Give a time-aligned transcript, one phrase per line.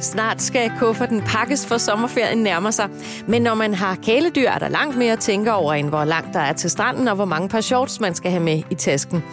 [0.00, 2.88] Snart skal kufferten pakkes for sommerferien nærmer sig.
[3.26, 6.34] Men når man har kæledyr, er der langt mere at tænke over, end hvor langt
[6.34, 9.24] der er til stranden, og hvor mange par shorts man skal have med i tasken.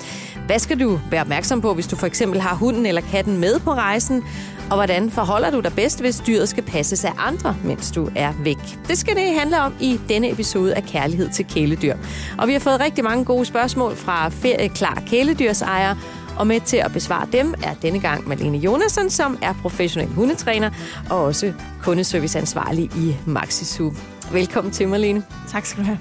[0.46, 3.60] Hvad skal du være opmærksom på, hvis du for eksempel har hunden eller katten med
[3.60, 4.24] på rejsen?
[4.70, 8.34] Og hvordan forholder du dig bedst, hvis dyret skal passes af andre, mens du er
[8.44, 8.78] væk?
[8.88, 11.96] Det skal det handle om i denne episode af Kærlighed til kæledyr.
[12.38, 15.98] Og vi har fået rigtig mange gode spørgsmål fra ferieklar kæledyrsejere,
[16.38, 20.72] og med til at besvare dem er denne gang Malene Jonasen, som er professionel hundetræner
[21.10, 23.92] og også kundeserviceansvarlig i Maxisu.
[24.32, 25.24] Velkommen til, Malene.
[25.50, 26.00] Tak skal du have.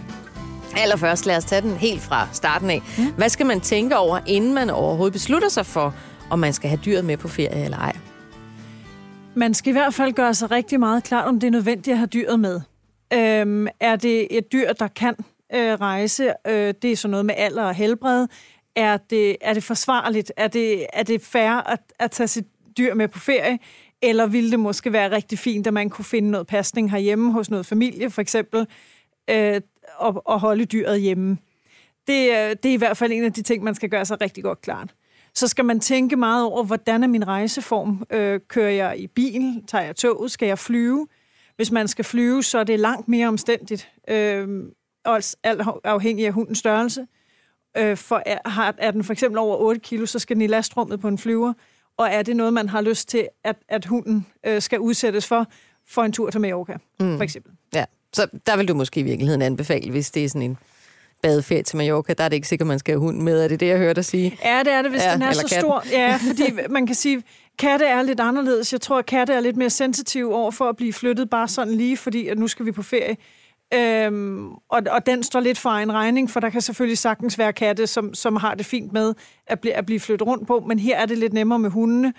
[0.76, 2.82] Allerførst, lad os tage den helt fra starten af.
[2.98, 3.04] Mm.
[3.16, 5.94] Hvad skal man tænke over, inden man overhovedet beslutter sig for,
[6.30, 7.96] om man skal have dyret med på ferie eller ej?
[9.34, 11.98] Man skal i hvert fald gøre sig rigtig meget klart, om det er nødvendigt at
[11.98, 12.60] have dyret med.
[13.12, 15.14] Øhm, er det et dyr, der kan
[15.54, 16.32] øh, rejse?
[16.46, 18.26] Øh, det er sådan noget med alder og helbred.
[18.76, 20.32] Er det, er det forsvarligt?
[20.36, 22.46] Er det, er det fair at, at tage sit
[22.78, 23.58] dyr med på ferie?
[24.02, 27.50] Eller ville det måske være rigtig fint, at man kunne finde noget pasning herhjemme hos
[27.50, 28.66] noget familie, for eksempel,
[29.30, 29.60] øh,
[29.96, 31.38] og, og holde dyret hjemme?
[32.06, 34.20] Det, øh, det er i hvert fald en af de ting, man skal gøre sig
[34.20, 34.94] rigtig godt klart.
[35.34, 38.06] Så skal man tænke meget over, hvordan er min rejseform?
[38.10, 39.64] Øh, kører jeg i bil?
[39.68, 40.30] Tager jeg toget?
[40.30, 41.08] Skal jeg flyve?
[41.56, 44.48] Hvis man skal flyve, så er det langt mere omstændigt, øh,
[45.04, 47.06] også alt afhængig af hundens størrelse.
[47.76, 50.46] Øh, for er, har, er den for eksempel over 8 kilo, så skal den i
[50.46, 51.52] lastrummet på en flyver.
[51.96, 55.46] Og er det noget, man har lyst til, at, at hunden øh, skal udsættes for,
[55.88, 57.16] for en tur til Mallorca, mm.
[57.16, 57.52] for eksempel?
[57.74, 60.58] Ja, så der vil du måske i virkeligheden anbefale, hvis det er sådan en
[61.22, 63.44] badeferie til Mallorca, der er det ikke sikkert, man skal have hund med.
[63.44, 64.38] Er det det, jeg hørte dig sige?
[64.44, 65.60] Ja, det er det, hvis ja, den er så katten.
[65.60, 65.84] stor.
[65.90, 67.22] Ja, fordi man kan sige,
[67.58, 68.72] katte er lidt anderledes.
[68.72, 71.74] Jeg tror, at katte er lidt mere sensitiv over for at blive flyttet bare sådan
[71.74, 73.16] lige, fordi at nu skal vi på ferie.
[73.74, 77.52] Øhm, og, og den står lidt for en regning, for der kan selvfølgelig sagtens være
[77.52, 79.14] katte, som, som har det fint med
[79.46, 82.12] at, bl- at blive flyttet rundt på, men her er det lidt nemmere med hundene.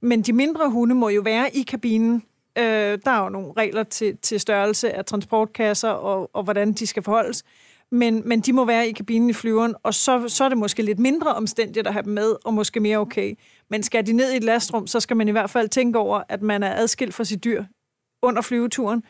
[0.00, 2.22] Men de mindre hunde må jo være i kabinen.
[2.58, 6.86] Øh, der er jo nogle regler til, til størrelse af transportkasser og, og hvordan de
[6.86, 7.44] skal forholdes.
[7.90, 10.82] Men, men de må være i kabinen i flyveren, og så, så er det måske
[10.82, 13.34] lidt mindre omstændigt at have dem med, og måske mere okay.
[13.70, 16.22] Men skal de ned i et lastrum, så skal man i hvert fald tænke over,
[16.28, 17.64] at man er adskilt fra sit dyr
[18.22, 19.02] under flyveturen,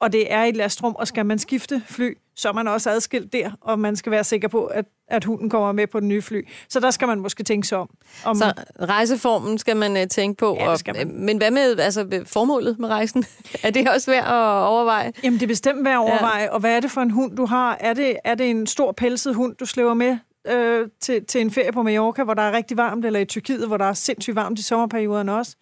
[0.00, 3.32] og det er et lastrum, og skal man skifte fly, så er man også adskilt
[3.32, 6.22] der, og man skal være sikker på, at, at hunden kommer med på den nye
[6.22, 6.48] fly.
[6.68, 7.90] Så der skal man måske tænke sig om.
[8.24, 10.56] om så rejseformen skal man uh, tænke på.
[10.60, 11.08] Ja, skal man.
[11.08, 13.24] Og, men hvad med altså, formålet med rejsen?
[13.64, 15.12] er det også værd at overveje?
[15.22, 16.42] Jamen, det er bestemt værd at overveje.
[16.42, 16.50] Ja.
[16.50, 17.76] Og hvad er det for en hund, du har?
[17.80, 21.50] Er det, er det en stor pelset hund, du slæver med øh, til, til en
[21.50, 24.36] ferie på Mallorca, hvor der er rigtig varmt, eller i Tyrkiet, hvor der er sindssygt
[24.36, 25.56] varmt i sommerperioden også?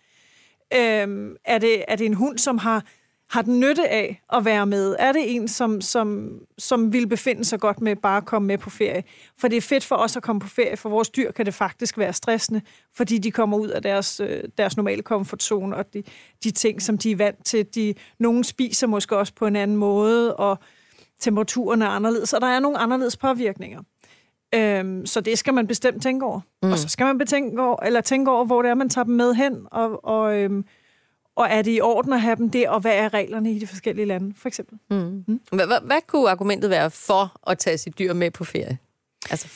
[0.75, 2.85] Øh, er, det, er det en hund, som har
[3.31, 4.97] har den nytte af at være med?
[4.99, 8.59] Er det en, som, som, som vil befinde sig godt med bare at komme med
[8.59, 9.03] på ferie?
[9.39, 10.77] For det er fedt for os at komme på ferie.
[10.77, 12.61] For vores dyr kan det faktisk være stressende,
[12.95, 16.03] fordi de kommer ud af deres, øh, deres normale komfortzone, og de,
[16.45, 17.67] de ting, som de er vant til.
[17.75, 20.59] De, nogen spiser måske også på en anden måde, og
[21.21, 23.83] temperaturen er anderledes, og der er nogle anderledes påvirkninger.
[24.55, 26.41] Øhm, så det skal man bestemt tænke over.
[26.63, 26.73] Mm.
[26.73, 29.15] Og så skal man betænke over, eller tænke over, hvor det er, man tager dem
[29.15, 30.65] med hen, og, og øhm,
[31.37, 33.67] og er det i orden at have dem der, og hvad er reglerne i de
[33.67, 34.79] forskellige lande, for eksempel?
[34.91, 35.25] Mm.
[35.27, 35.41] Mm.
[35.53, 38.79] Hvad, kunne argumentet være for at tage sit dyr med på ferie?
[39.31, 39.49] Altså...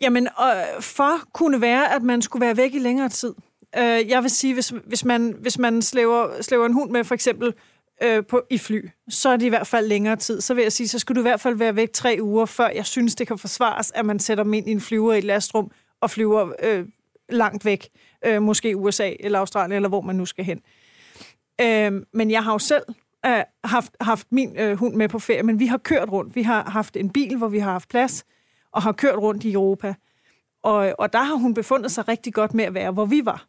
[0.00, 3.34] Jamen, øh, for kunne være, at man skulle være væk i længere tid.
[3.78, 7.14] Øh, jeg vil sige, hvis, hvis man, hvis man slæver, slæver en hund med, for
[7.14, 7.54] eksempel
[8.02, 10.40] øh, på, i fly, så er det i hvert fald længere tid.
[10.40, 12.68] Så vil jeg sige, så skulle du i hvert fald være væk tre uger, før
[12.68, 15.24] jeg synes, det kan forsvares, at man sætter dem ind i en flyver i et
[15.24, 16.86] lastrum og flyver øh,
[17.28, 17.88] langt væk.
[18.24, 20.58] Øh, måske USA eller Australien, eller hvor man nu skal hen.
[20.58, 20.85] Øh,
[21.60, 22.82] Øh, men jeg har jo selv
[23.26, 26.36] øh, haft, haft min øh, hund med på ferie, men vi har kørt rundt.
[26.36, 28.24] Vi har haft en bil, hvor vi har haft plads,
[28.72, 29.94] og har kørt rundt i Europa.
[30.62, 33.46] Og, og der har hun befundet sig rigtig godt med at være, hvor vi var.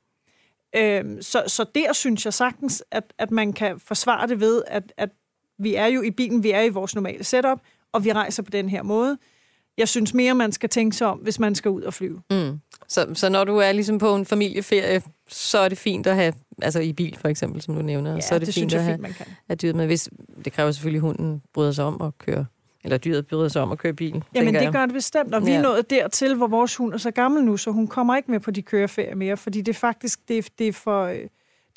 [0.75, 4.93] Øh, så, så der synes jeg sagtens, at, at man kan forsvare det ved, at,
[4.97, 5.09] at
[5.59, 7.59] vi er jo i bilen, vi er i vores normale setup,
[7.91, 9.17] og vi rejser på den her måde.
[9.77, 12.21] Jeg synes mere, man skal tænke sig om, hvis man skal ud og flyve.
[12.31, 12.59] Mm.
[12.87, 16.33] Så, så når du er ligesom på en familieferie, så er det fint at have,
[16.61, 18.83] altså i bil for eksempel, som du nævner, ja, så er det, det fint at
[18.83, 19.85] have, fint, at dyret med.
[19.85, 20.09] Hvis,
[20.45, 22.45] det kræver selvfølgelig, at hunden bryder sig om at køre
[22.83, 24.23] eller dyret bryder sig om at køre bil.
[24.35, 24.71] Jamen det jeg.
[24.71, 25.57] gør det bestemt, og vi ja.
[25.57, 28.39] er nået dertil, hvor vores hund er så gammel nu, så hun kommer ikke med
[28.39, 31.03] på de køreferier mere, fordi det er faktisk det, det er for...
[31.03, 31.19] Øh,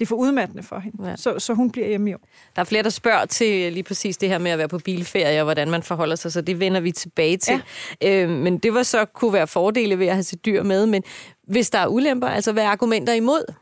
[0.01, 1.09] det er for udmattende for hende.
[1.09, 1.17] Ja.
[1.17, 2.21] Så, så hun bliver hjemme i år.
[2.57, 5.41] Der er flere, der spørger til lige præcis det her med at være på bilferie,
[5.41, 7.63] og hvordan man forholder sig, så det vender vi tilbage til.
[8.03, 8.23] Ja.
[8.23, 11.03] Øh, men det var så kunne være fordele ved at have sit dyr med, men
[11.47, 13.55] hvis der er ulemper, altså hvad er argumenter imod?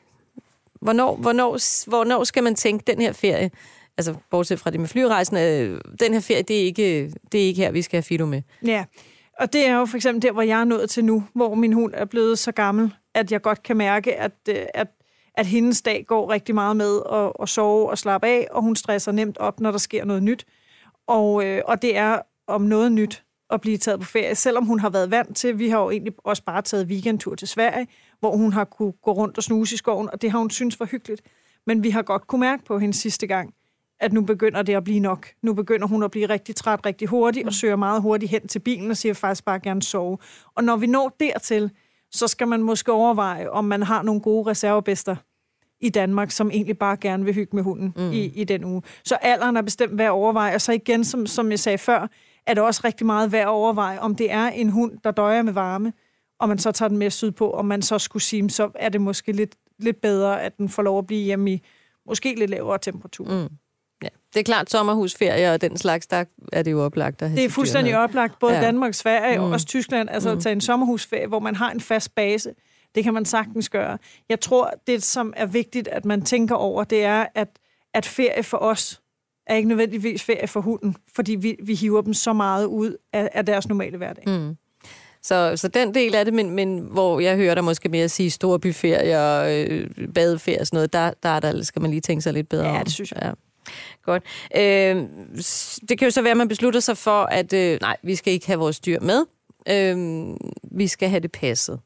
[0.81, 3.51] Hvornår, hvornår, hvornår skal man tænke den her ferie?
[3.97, 7.47] Altså, bortset fra det med flyrejsen, øh, den her ferie, det er, ikke, det er
[7.47, 8.43] ikke her, vi skal have Fido med.
[8.67, 8.85] Ja,
[9.39, 11.73] og det er jo for eksempel der, hvor jeg er nået til nu, hvor min
[11.73, 14.87] hund er blevet så gammel, at jeg godt kan mærke, at, øh, at
[15.39, 18.77] at hendes dag går rigtig meget med at, at sove og slappe af, og hun
[18.77, 20.47] stresser nemt op, når der sker noget nyt.
[21.07, 24.81] Og, øh, og det er om noget nyt at blive taget på ferie, selvom hun
[24.81, 27.87] har været vant til, vi har jo egentlig også bare taget weekendtur til Sverige,
[28.21, 30.81] hvor hun har kunne gå rundt og snuse i skoven, og det har hun synes
[30.81, 31.23] var hyggeligt.
[31.67, 33.55] Men vi har godt kunne mærke på hende sidste gang,
[34.01, 35.29] at nu begynder det at blive nok.
[35.43, 37.53] Nu begynder hun at blive rigtig træt rigtig hurtigt, og mm.
[37.53, 40.19] søger meget hurtigt hen til bilen og siger faktisk bare gerne sove.
[40.55, 41.71] Og når vi når dertil,
[42.13, 45.17] så skal man måske overveje, om man har nogle gode reservebester
[45.81, 48.13] i Danmark, som egentlig bare gerne vil hygge med hunden mm.
[48.13, 48.83] i, i den uge.
[49.05, 50.55] Så alderen er bestemt værd at overveje.
[50.55, 52.09] Og så igen, som, som jeg sagde før,
[52.47, 55.43] er det også rigtig meget værd at overveje, om det er en hund, der døjer
[55.43, 55.93] med varme,
[56.41, 59.01] og man så tager den med sydpå, og man så skulle sige, så er det
[59.01, 61.63] måske lidt, lidt bedre, at den får lov at blive hjemme i
[62.07, 63.25] måske lidt lavere temperatur.
[63.25, 63.55] Mm.
[64.03, 67.45] Ja, det er klart sommerhusferie og den slags, der er det jo oplagt at Det
[67.45, 68.61] er fuldstændig oplagt, både ja.
[68.61, 69.45] Danmark, Sverige mm.
[69.45, 70.37] og også Tyskland, altså mm.
[70.37, 72.55] at tage en sommerhusferie, hvor man har en fast base.
[72.95, 73.99] Det kan man sagtens gøre.
[74.29, 77.49] Jeg tror, det som er vigtigt, at man tænker over, det er, at,
[77.95, 79.01] at ferie for os
[79.47, 83.29] er ikke nødvendigvis ferie for hunden, fordi vi, vi hiver dem så meget ud af,
[83.33, 84.25] af deres normale hverdag.
[84.27, 84.57] Mm.
[85.23, 88.31] Så, så den del af det, men, men hvor jeg hører dig måske mere sige
[88.31, 92.33] storbyferie og øh, badeferie og sådan noget, der, der, der skal man lige tænke sig
[92.33, 93.23] lidt bedre ja, det synes jeg.
[93.23, 93.33] Ja.
[94.05, 94.23] Godt.
[94.57, 94.97] Øh,
[95.89, 98.33] det kan jo så være, at man beslutter sig for, at øh, nej, vi skal
[98.33, 99.25] ikke have vores dyr med.
[99.69, 99.97] Øh,
[100.63, 101.81] vi skal have det passet.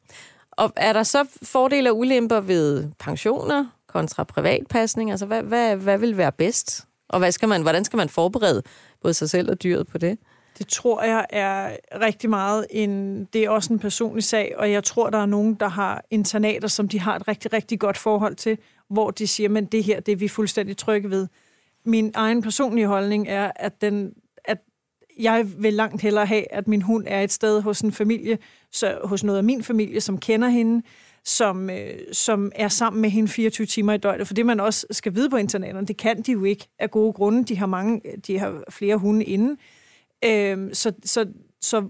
[0.53, 5.11] Og er der så fordele og ulemper ved pensioner kontra privatpasning?
[5.11, 6.87] Altså, hvad, hvad, hvad vil være bedst?
[7.09, 8.63] Og hvad skal man, hvordan skal man forberede
[9.03, 10.19] både sig selv og dyret på det?
[10.59, 13.25] Det tror jeg er rigtig meget en...
[13.25, 16.69] Det er også en personlig sag, og jeg tror, der er nogen, der har internater,
[16.69, 18.59] som de har et rigtig, rigtig godt forhold til,
[18.91, 21.29] hvor de siger, men det her, det er vi fuldstændig trygge ved.
[21.85, 24.13] Min egen personlige holdning er, at, den,
[24.45, 24.59] at
[25.19, 28.39] jeg vil langt hellere have, at min hund er et sted hos en familie,
[28.73, 30.83] så hos noget af min familie, som kender hende,
[31.25, 34.27] som, øh, som er sammen med hende 24 timer i døgnet.
[34.27, 37.13] For det, man også skal vide på internaterne, det kan de jo ikke af gode
[37.13, 37.45] grunde.
[37.45, 39.57] De har, mange, de har flere hunde inde.
[40.25, 41.27] Øh, så, så,
[41.61, 41.89] så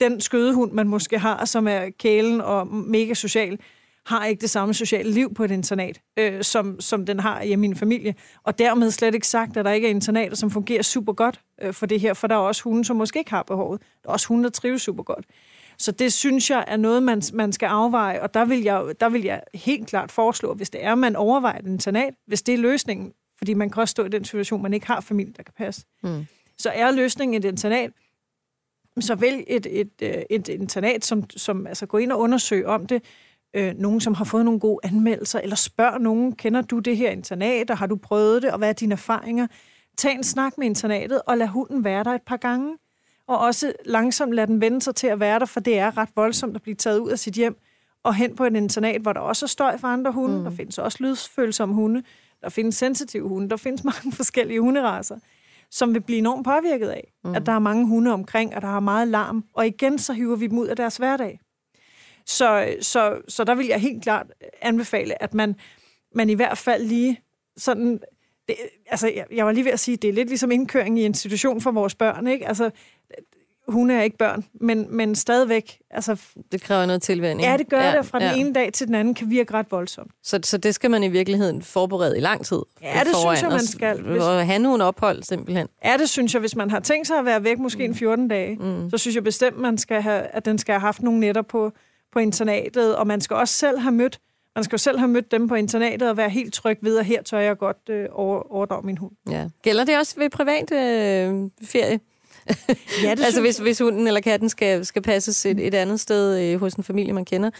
[0.00, 3.58] den skødehund, man måske har, som er kælen og mega social,
[4.06, 7.56] har ikke det samme sociale liv på et internat, øh, som, som den har i
[7.56, 8.14] min familie.
[8.42, 11.72] Og dermed slet ikke sagt, at der ikke er internater, som fungerer super godt øh,
[11.72, 13.82] for det her, for der er også hunde, som måske ikke har behovet.
[14.02, 15.24] Der er også hunde, der trives super godt.
[15.78, 19.08] Så det synes jeg er noget, man, man skal afveje, og der vil, jeg, der
[19.08, 22.58] vil jeg helt klart foreslå, hvis det er, man overvejer et internat, hvis det er
[22.58, 25.54] løsningen, fordi man kan også stå i den situation, man ikke har familie, der kan
[25.56, 26.26] passe, mm.
[26.58, 27.90] så er løsningen et internat,
[29.00, 32.68] så vælg et, et, et, øh, et internat, som, som altså gå ind og undersøge
[32.68, 33.02] om det,
[33.54, 37.10] øh, nogen, som har fået nogle gode anmeldelser, eller spørg nogen, kender du det her
[37.10, 39.46] internat, og har du prøvet det, og hvad er dine erfaringer?
[39.98, 42.76] Tag en snak med internatet, og lad hunden være der et par gange
[43.26, 46.08] og også langsomt lade den vende sig til at være der, for det er ret
[46.16, 47.56] voldsomt at blive taget ud af sit hjem
[48.02, 50.38] og hen på en internat, hvor der også er støj for andre hunde.
[50.38, 50.44] Mm.
[50.44, 52.02] Der findes også lydfølsomme hunde.
[52.42, 53.50] Der findes sensitive hunde.
[53.50, 55.16] Der findes mange forskellige hunderaser,
[55.70, 57.34] som vil blive enormt påvirket af, mm.
[57.34, 59.44] at der er mange hunde omkring, og der er meget larm.
[59.54, 61.40] Og igen, så hiver vi dem ud af deres hverdag.
[62.26, 64.26] Så, så, så der vil jeg helt klart
[64.62, 65.56] anbefale, at man,
[66.14, 67.20] man i hvert fald lige
[67.56, 68.00] sådan
[68.48, 68.56] det,
[68.86, 71.60] altså, jeg, jeg var lige ved at sige, det er lidt ligesom indkøring i institution
[71.60, 72.48] for vores børn, ikke?
[72.48, 72.70] Altså,
[73.68, 75.78] hun er ikke børn, men, men stadigvæk...
[75.90, 76.20] Altså,
[76.52, 77.48] det kræver noget tilvænding.
[77.48, 78.06] Ja, det gør ja, det.
[78.06, 78.30] Fra ja.
[78.30, 80.10] den ene dag til den anden kan virke ret voldsomt.
[80.22, 82.58] Så, så det skal man i virkeligheden forberede i lang tid?
[82.82, 84.02] Ja, det synes jeg, man skal.
[84.02, 84.22] Hvis...
[84.22, 85.68] Og have nogle ophold, simpelthen?
[85.84, 86.40] Ja, det synes jeg.
[86.40, 87.92] Hvis man har tænkt sig at være væk måske mm.
[87.92, 88.90] en 14 dage, mm.
[88.90, 91.72] så synes jeg bestemt, man skal have, at den skal have haft nogle netter på,
[92.14, 94.20] på internatet, og man skal også selv have mødt
[94.56, 97.04] man skal jo selv have mødt dem på internatet og være helt tryg ved, at
[97.04, 99.12] her tør jeg godt øh, over, overdrage min hund.
[99.30, 99.48] Ja.
[99.62, 102.00] Gælder det også ved privat øh, ferie?
[103.02, 106.40] Ja, det altså hvis, hvis hunden eller katten skal, skal passes et, et andet sted
[106.40, 107.50] øh, hos en familie, man kender.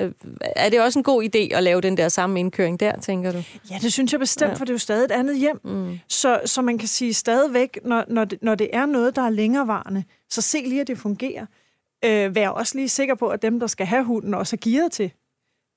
[0.00, 3.32] Øh, er det også en god idé at lave den der samme indkøring der, tænker
[3.32, 3.42] du?
[3.70, 4.56] Ja, det synes jeg bestemt, ja.
[4.56, 5.60] for det er jo stadig et andet hjem.
[5.64, 5.98] Mm.
[6.08, 9.30] Så, så man kan sige stadigvæk, når, når, det, når det er noget, der er
[9.30, 11.46] længerevarende, så se lige, at det fungerer.
[12.04, 14.92] Øh, vær også lige sikker på, at dem, der skal have hunden, også er gearet
[14.92, 15.12] til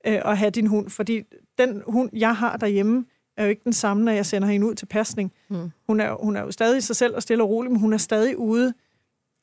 [0.08, 0.90] øh, at have din hund.
[0.90, 1.24] Fordi
[1.58, 3.06] den hund, jeg har derhjemme,
[3.38, 5.34] er jo ikke den samme, når jeg sender hende ud til pasning.
[5.50, 5.72] Mm.
[5.88, 7.98] Hun, er, hun er jo stadig sig selv og stille og rolig, men hun er
[7.98, 8.74] stadig ude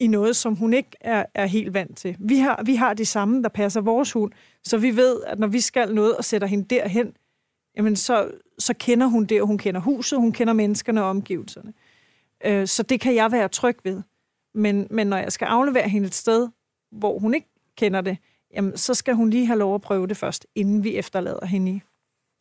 [0.00, 2.16] i noget, som hun ikke er, er helt vant til.
[2.18, 4.32] Vi har, vi har de samme, der passer vores hund,
[4.64, 7.16] så vi ved, at når vi skal noget og sætter hende derhen,
[7.76, 11.72] jamen så, så kender hun det, og hun kender huset, hun kender menneskerne og omgivelserne.
[12.44, 14.02] Øh, så det kan jeg være tryg ved.
[14.54, 16.48] Men, men når jeg skal aflevere hende et sted,
[16.98, 17.46] hvor hun ikke
[17.76, 18.16] kender det,
[18.54, 21.70] jamen, så skal hun lige have lov at prøve det først, inden vi efterlader hende
[21.72, 21.80] i,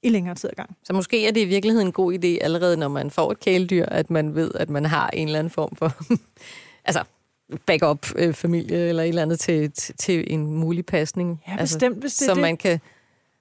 [0.03, 0.77] i længere tid ad gang.
[0.83, 3.86] Så måske er det i virkeligheden en god idé, allerede når man får et kæledyr,
[3.86, 5.91] at man ved, at man har en eller anden form for
[6.86, 7.03] altså,
[7.65, 11.41] backup-familie øh, eller et eller andet til, til, til en mulig pasning.
[11.48, 12.41] Ja, bestemt, altså, hvis det så det.
[12.41, 12.79] man kan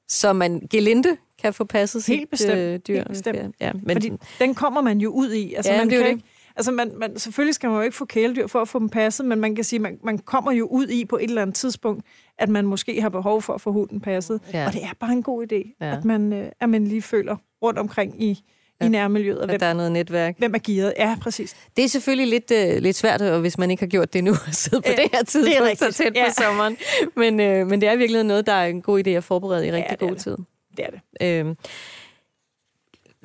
[0.09, 2.59] så man gelinde kan få passet Helt sit bestemt.
[2.59, 2.95] øh, dyr.
[2.95, 3.55] Helt bestemt.
[3.61, 5.55] Ja, men, Fordi den kommer man jo ud i.
[5.55, 6.25] Altså, Ja, man det kan ikke,
[6.57, 9.27] altså man, man, selvfølgelig skal man jo ikke få kæledyr for at få dem passet,
[9.27, 12.05] men man kan sige, man, man kommer jo ud i på et eller andet tidspunkt,
[12.39, 14.41] at man måske har behov for at få hunden passet.
[14.53, 14.67] Ja.
[14.67, 15.97] Og det er bare en god idé, Ja.
[15.97, 18.39] at, man, øh, at man lige føler rundt omkring i,
[18.81, 18.87] Ja.
[18.87, 20.39] i nærmiljøet, og hvem, der er noget netværk.
[20.39, 20.95] hvem er gearet.
[20.99, 21.57] Ja, præcis.
[21.77, 24.31] Det er selvfølgelig lidt, øh, lidt svært, og hvis man ikke har gjort det nu,
[24.49, 25.95] at sidde på Ja, det her tidspunkt så rigtigt.
[25.97, 26.25] tæt Ja.
[26.29, 26.77] på sommeren.
[27.17, 29.73] Men, øh, men det er virkelig noget, der er en god idé at forberede i
[29.73, 30.23] rigtig det er god det.
[30.23, 30.37] tid.
[30.77, 31.47] Det er det.
[31.49, 31.55] Øh,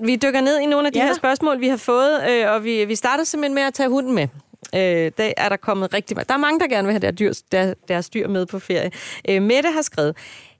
[0.04, 1.06] vi dykker ned i nogle af de Ja.
[1.06, 4.16] her spørgsmål, vi har fået, øh, og vi, vi starter simpelthen med at tage hunden
[4.16, 4.27] med.
[4.75, 6.25] Øh, der er der kommet rigtig mange.
[6.27, 8.92] Der er mange, der gerne vil have deres dyr, der, deres dyr med på ferie.
[9.30, 10.18] Øh, Mette har skrevet,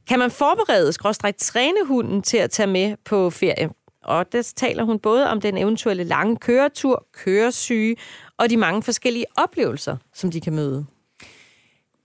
[0.10, 3.70] kan man forberede, skråstrej træne hunden til at tage med på ferie?
[4.03, 7.96] Og der taler hun både om den eventuelle lange køretur, køresyge
[8.38, 10.86] og de mange forskellige oplevelser, som de kan møde.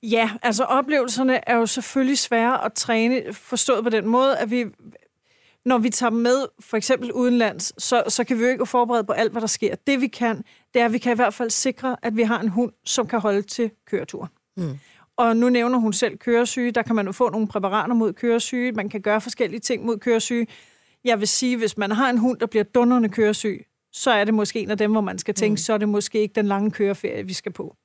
[0.02, 4.64] Ja, altså oplevelserne er jo selvfølgelig svære at træne, forstået på den måde, at vi,
[5.64, 9.12] når vi tager med, for eksempel udenlands, så, så kan vi jo ikke forberede på
[9.12, 9.74] alt, hvad der sker.
[9.86, 12.40] Det vi kan, det er, at vi kan i hvert fald sikre, at vi har
[12.40, 14.30] en hund, som kan holde til køreturen.
[14.56, 14.78] Mm.
[15.16, 16.70] Og nu nævner hun selv køresyge.
[16.70, 18.72] Der kan man jo få nogle præparater mod køresyge.
[18.72, 20.46] Man kan gøre forskellige ting mod køresyge.
[21.04, 24.34] Jeg vil sige, hvis man har en hund, der bliver dundrende køresyg, så er det
[24.34, 25.56] måske en af dem, hvor man skal tænke, mm.
[25.56, 27.76] så er det måske ikke den lange køreferie, vi skal på.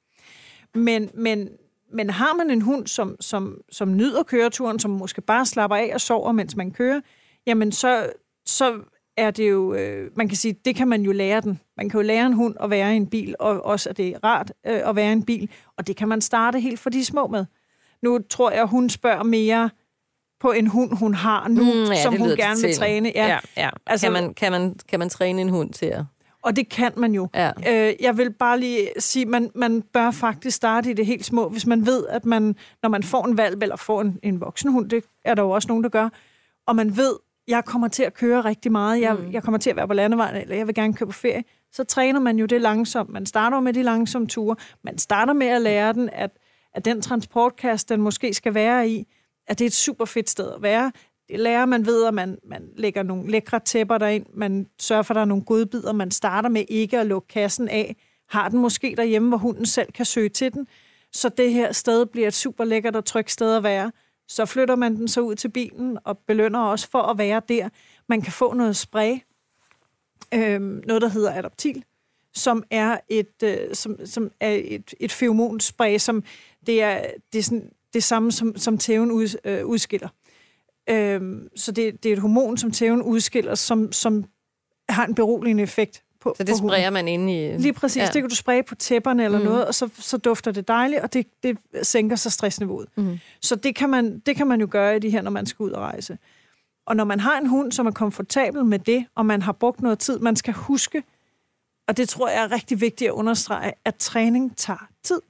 [0.76, 1.50] Men, men,
[1.94, 5.92] men har man en hund, som, som, som nyder køreturen, som måske bare slapper af
[5.94, 7.02] og sover, mens man kører,
[7.48, 8.10] jamen så,
[8.46, 8.80] så
[9.18, 11.60] er det jo, øh, man kan sige, det kan man jo lære den.
[11.78, 14.08] Man kan jo lære en hund at være i en bil, og også at det
[14.08, 16.90] er rart øh, at være i en bil, og det kan man starte helt fra
[16.90, 17.46] de små med.
[18.02, 19.70] Nu tror jeg, hun spørger mere
[20.40, 23.12] på en hund, hun har nu, mm, ja, som hun gerne vil træne.
[23.16, 23.28] Ja.
[23.28, 23.70] ja, ja.
[23.86, 26.04] Altså- kan, man, kan, man, kan man træne en hund til at...
[26.42, 27.28] Og det kan man jo.
[27.36, 27.52] Ja.
[27.68, 31.50] Øh, jeg vil bare lige sige, man, man bør faktisk starte i det helt små,
[31.50, 34.72] hvis man ved, at man, når man får en valg, eller får en, en voksen
[34.72, 36.10] hund, det er der jo også nogen, der gør,
[36.68, 37.14] og man ved,
[37.48, 39.32] jeg kommer til at køre rigtig meget, jeg, mm.
[39.32, 41.84] jeg kommer til at være på landevejen, eller jeg vil gerne køre på ferie, så
[41.84, 43.10] træner man jo det langsomt.
[43.10, 44.56] Man starter med de langsomme ture.
[44.84, 46.32] Man starter med at lære den, at,
[46.74, 49.08] at den transportkasse, den måske skal være i,
[49.48, 50.92] at det er et super fedt sted at være.
[51.30, 54.26] Det lærer man ved, at man, man lægger nogle lækre tæpper derind.
[54.34, 55.94] Man sørger for, at der er nogle godbidder.
[55.94, 57.96] Man starter med ikke at lukke kassen af.
[58.30, 60.68] Har den måske derhjemme, hvor hunden selv kan søge til den.
[61.14, 63.92] Så det her sted bliver et super lækkert og trygt sted at være.
[64.28, 67.70] Så flytter man den så ud til bilen og belønner også for at være der.
[68.10, 69.18] Man kan få noget spray,
[70.34, 71.84] øh, noget der hedder Adaptil,
[72.34, 76.24] som er et, øh, som, som er et, et feromonspray, som
[76.66, 80.10] det er, det er sådan, det samme, som, som tæven ud, øh, udskiller.
[80.90, 84.26] Øh, så det, det er et hormon, som tæven udskiller, som, som
[84.90, 87.52] har en beroligende effekt på Så det på sprayer man ind i...
[87.58, 88.02] Lige præcis.
[88.02, 88.06] Ja.
[88.06, 89.44] Det kan du spraye på tæpperne eller Mm.
[89.46, 89.50] mm.
[89.52, 92.88] noget, og så, så dufter det dejligt, og det, det sænker så stressniveauet.
[92.96, 93.20] Mm.
[93.42, 95.64] Så det kan, man, det kan man jo gøre i de her, når man skal
[95.64, 96.18] ud og rejse.
[96.88, 99.82] Og når man har en hund, som er komfortabel med det, og man har brugt
[99.82, 101.04] noget tid, man skal huske,
[101.88, 105.22] og det tror jeg er rigtig vigtigt at understrege, at træning tager tid.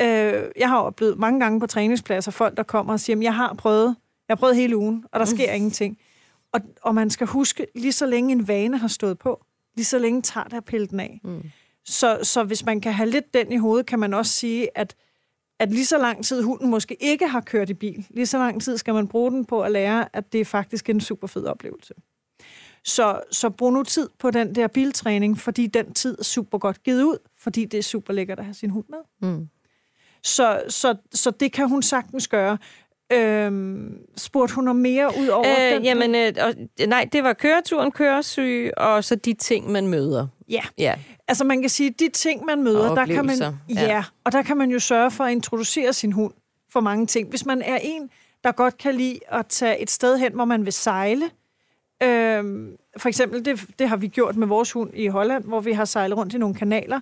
[0.00, 3.34] Øh, jeg har oplevet mange gange på træningspladser folk, der kommer og siger, "Jamen, jeg
[3.34, 3.86] har prøvet,
[4.28, 5.98] jeg har prøvet hele ugen, og der sker ingenting.
[6.52, 9.44] Og, og man skal huske, lige så længe en vane har stået på,
[9.76, 11.20] lige så længe tager det at pille den af.
[11.24, 11.42] Mm.
[11.84, 14.94] Så, så hvis man kan have lidt den i hovedet, kan man også sige, at,
[15.58, 18.62] at lige så lang tid hunden måske ikke har kørt i bil, lige så lang
[18.62, 21.44] tid skal man bruge den på at lære, at det er faktisk en super fed
[21.44, 21.94] oplevelse.
[22.84, 26.82] Så, så brug nu tid på den der biltræning, fordi den tid er super godt
[26.82, 29.30] givet ud, fordi det er super lækkert at have sin hund med.
[29.30, 29.48] Mm.
[30.22, 32.58] Så, så, så det kan hun sagtens gøre.
[33.14, 35.82] Øhm, spurgte hun om mere ud over Øh, den?
[35.82, 36.54] jamen, øh, og,
[36.86, 40.26] nej, det var køreturen, køresyge, og så de ting, man møder.
[40.48, 40.62] Ja.
[40.78, 40.94] Ja.
[41.28, 43.36] Altså man kan sige, de ting, man møder, Og der kan man,
[43.68, 43.82] ja.
[43.84, 44.04] ja.
[44.24, 46.32] og der kan man jo sørge for at introducere sin hund
[46.72, 47.28] for mange ting.
[47.28, 48.10] Hvis man er en,
[48.44, 51.30] der godt kan lide at tage et sted hen, hvor man vil sejle,
[52.02, 55.72] øhm, for eksempel, det, det har vi gjort med vores hund i Holland, hvor vi
[55.72, 57.00] har sejlet rundt i nogle kanaler,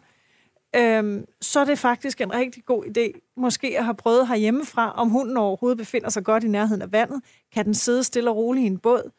[0.77, 5.11] øhm, så er det faktisk en rigtig god idé, måske at have prøvet herhjemmefra, om
[5.11, 7.23] hunden overhovedet befinder sig godt i nærheden af vandet.
[7.53, 9.11] Kan den sidde stille og roligt i en båd?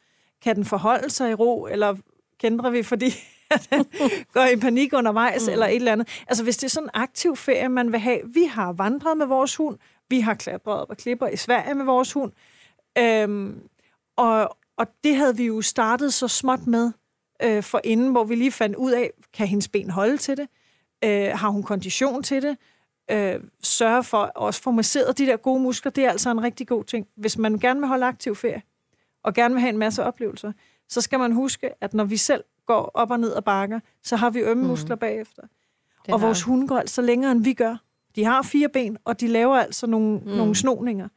[0.44, 1.96] Kan den forholde sig i ro, eller
[2.40, 3.06] kender vi, fordi
[3.70, 3.86] den
[4.34, 5.52] går i panik undervejs, mm.
[5.52, 6.24] eller et eller andet.
[6.28, 8.20] Altså, hvis det er sådan en aktiv ferie, man vil have.
[8.26, 9.78] Vi har vandret med vores hund.
[10.10, 12.32] Vi har klatret op og klipper i Sverige med vores hund.
[12.98, 13.60] Øhm,
[14.18, 16.92] og, og det havde vi jo startet så småt med
[17.44, 20.48] øh, for inden, hvor vi lige fandt ud af, kan hendes ben holde til det?
[21.04, 22.58] Øh, har hun kondition til det?
[23.12, 25.92] Øh, sørge for at også få masseret de der gode muskler.
[25.92, 27.08] Det er altså en rigtig god ting.
[27.16, 28.62] Hvis man gerne vil holde aktiv ferie,
[29.24, 30.52] og gerne vil have en masse oplevelser,
[30.90, 34.16] så skal man huske, at når vi selv går op og ned ad bakker, så
[34.16, 35.42] har vi ømme muskler bagefter.
[36.06, 37.78] Det og vores hunde går altså længere, end vi gør.
[38.16, 40.32] De har fire ben, og de laver altså nogle, mm.
[40.32, 41.08] nogle snoninger.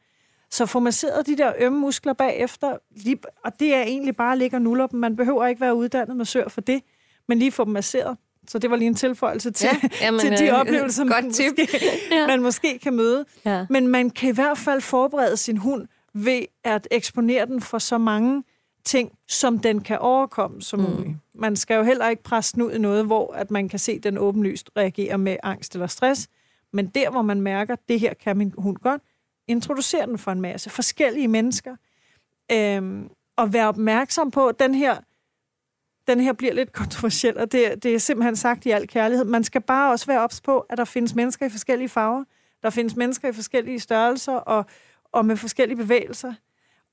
[0.49, 4.37] Så få masseret de der ømme muskler bagefter, lige, og det er egentlig bare at
[4.37, 4.99] ligge og nuller dem.
[4.99, 6.83] Man behøver ikke være uddannet massør for det,
[7.27, 8.17] men lige få dem masseret.
[8.47, 11.53] Så det var lige en tilføjelse til, ja, jamen, til de øh, oplevelser, man, tip.
[11.59, 11.79] Måske,
[12.11, 12.27] ja.
[12.27, 13.25] man måske kan møde.
[13.45, 13.65] Ja.
[13.69, 17.97] Men man kan i hvert fald forberede sin hund ved at eksponere den for så
[17.97, 18.43] mange
[18.85, 20.85] ting, som den kan overkomme som mm.
[20.89, 21.15] muligt.
[21.33, 23.91] Man skal jo heller ikke presse den ud i noget, hvor at man kan se,
[23.91, 26.27] at den åbenlyst reagerer med angst eller stress.
[26.73, 29.01] Men der, hvor man mærker, at det her kan min hund godt,
[29.47, 31.75] introducere den for en masse forskellige mennesker.
[32.51, 34.95] Øhm, og være opmærksom på, at den her,
[36.07, 39.25] den her bliver lidt kontroversiel, og det, det er simpelthen sagt i al kærlighed.
[39.25, 42.23] Man skal bare også være ops på, at der findes mennesker i forskellige farver.
[42.63, 44.65] Der findes mennesker i forskellige størrelser og,
[45.11, 46.33] og med forskellige bevægelser.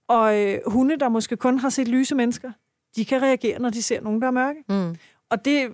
[0.08, 2.52] Og øh, hunde, der måske kun har set lyse mennesker,
[2.96, 4.64] de kan reagere, når de ser nogen, der er mørke.
[4.68, 4.96] Mm.
[5.30, 5.72] Og det,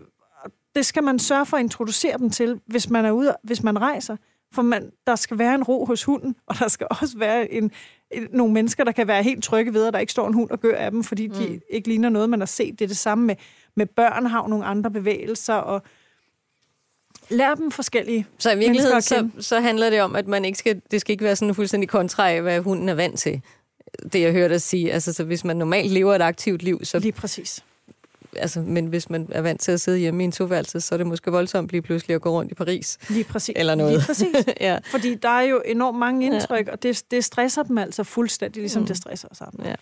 [0.74, 3.80] det skal man sørge for at introducere dem til, hvis man er ude, hvis man
[3.80, 4.16] rejser.
[4.52, 7.62] For man, der skal være en ro hos hunden, og der skal også være en,
[7.62, 7.70] en,
[8.30, 10.60] nogle mennesker, der kan være helt trygge ved, at der ikke står en hund og
[10.60, 11.34] gør af dem, fordi mm.
[11.34, 12.78] de ikke ligner noget, man har set.
[12.78, 13.36] Det er det samme med,
[13.74, 15.82] med børn, har nogle andre bevægelser, og
[17.30, 20.82] lær dem forskellige Så i virkeligheden, så, så handler det om, at man ikke skal,
[20.90, 23.40] det skal ikke være sådan fuldstændig kontra af, hvad hunden er vant til.
[24.12, 24.92] Det, jeg hørte dig sige.
[24.92, 26.98] Altså, så hvis man normalt lever et aktivt liv, så...
[26.98, 27.64] Lige præcis
[28.36, 30.96] altså, men hvis man er vant til at sidde hjemme i en toværelse, så er
[30.96, 32.98] det måske voldsomt lige pludselig at gå rundt i Paris.
[33.08, 33.52] Lige præcis.
[33.56, 33.92] Eller noget.
[33.92, 34.36] Lige præcis.
[34.60, 34.78] ja.
[34.90, 36.72] Fordi der er jo enormt mange indtryk, ja.
[36.72, 38.86] og det, det stresser dem altså fuldstændig, ligesom mm.
[38.86, 39.68] det stresser os andre.
[39.68, 39.74] Ja.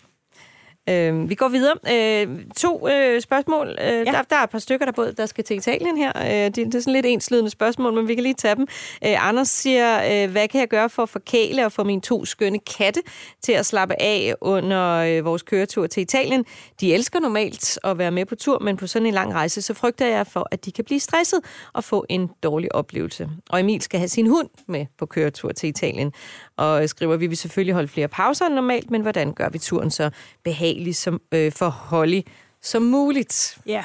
[0.89, 1.75] Øh, vi går videre.
[1.91, 3.67] Øh, to øh, spørgsmål.
[3.67, 4.03] Øh, ja.
[4.03, 6.11] der, der er et par stykker, der både der skal til Italien her.
[6.15, 8.67] Øh, det, det er sådan lidt enslydende spørgsmål, men vi kan lige tage dem.
[9.05, 12.25] Øh, Anders siger, øh, hvad kan jeg gøre for at forkæle og få mine to
[12.25, 13.01] skønne katte
[13.41, 16.45] til at slappe af under øh, vores køretur til Italien?
[16.81, 19.73] De elsker normalt at være med på tur, men på sådan en lang rejse, så
[19.73, 21.39] frygter jeg for, at de kan blive stresset
[21.73, 23.29] og få en dårlig oplevelse.
[23.49, 26.13] Og Emil skal have sin hund med på køretur til Italien.
[26.57, 29.91] Og skriver, vi vil selvfølgelig holde flere pauser end normalt, men hvordan gør vi turen
[29.91, 30.09] så
[30.43, 32.21] behagelig som, øh, for Holly
[32.61, 33.57] som muligt?
[33.65, 33.83] Ja.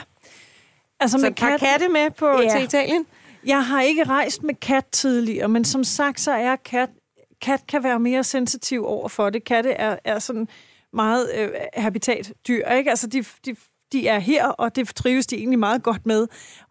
[1.01, 1.61] Altså så med kat...
[1.61, 2.51] katte med på, ja.
[2.51, 3.07] til Italien?
[3.47, 6.89] Jeg har ikke rejst med kat tidligere, men som sagt, så er kat...
[7.41, 9.45] Kat kan være mere sensitiv over for det.
[9.45, 10.49] Katte er, er sådan
[10.93, 12.91] meget øh, habitatdyr, ikke?
[12.91, 13.57] Altså, de, de
[13.93, 16.27] de er her, og det trives de egentlig meget godt med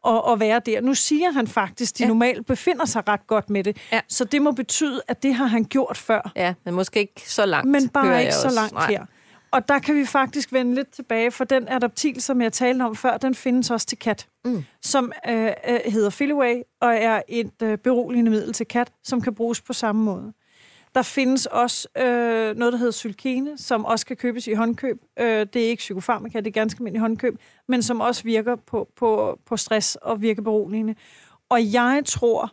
[0.07, 0.81] at, at være der.
[0.81, 2.07] Nu siger han faktisk, at de ja.
[2.07, 3.77] normalt befinder sig ret godt med det.
[3.91, 4.01] Ja.
[4.07, 6.31] Så det må betyde, at det har han gjort før.
[6.36, 7.69] Ja, men måske ikke så langt.
[7.71, 8.88] Men bare ikke så langt Nej.
[8.89, 9.05] her.
[9.51, 12.95] Og der kan vi faktisk vende lidt tilbage, for den adaptil, som jeg talte om
[12.95, 14.63] før, den findes også til kat, mm.
[14.81, 19.36] som øh, øh hedder Filiway, og er et øh, beroligende middel til kat, som kan
[19.36, 20.34] bruges på samme måde.
[20.95, 25.01] Der findes også øh, noget, der hedder sylkene, som også kan købes i håndkøb.
[25.19, 28.89] Øh, det er ikke psykofarmaka, det er ganske almindelig håndkøb, men som også virker på,
[28.95, 30.95] på, på stress og virker beroligende.
[31.49, 32.51] Og jeg tror,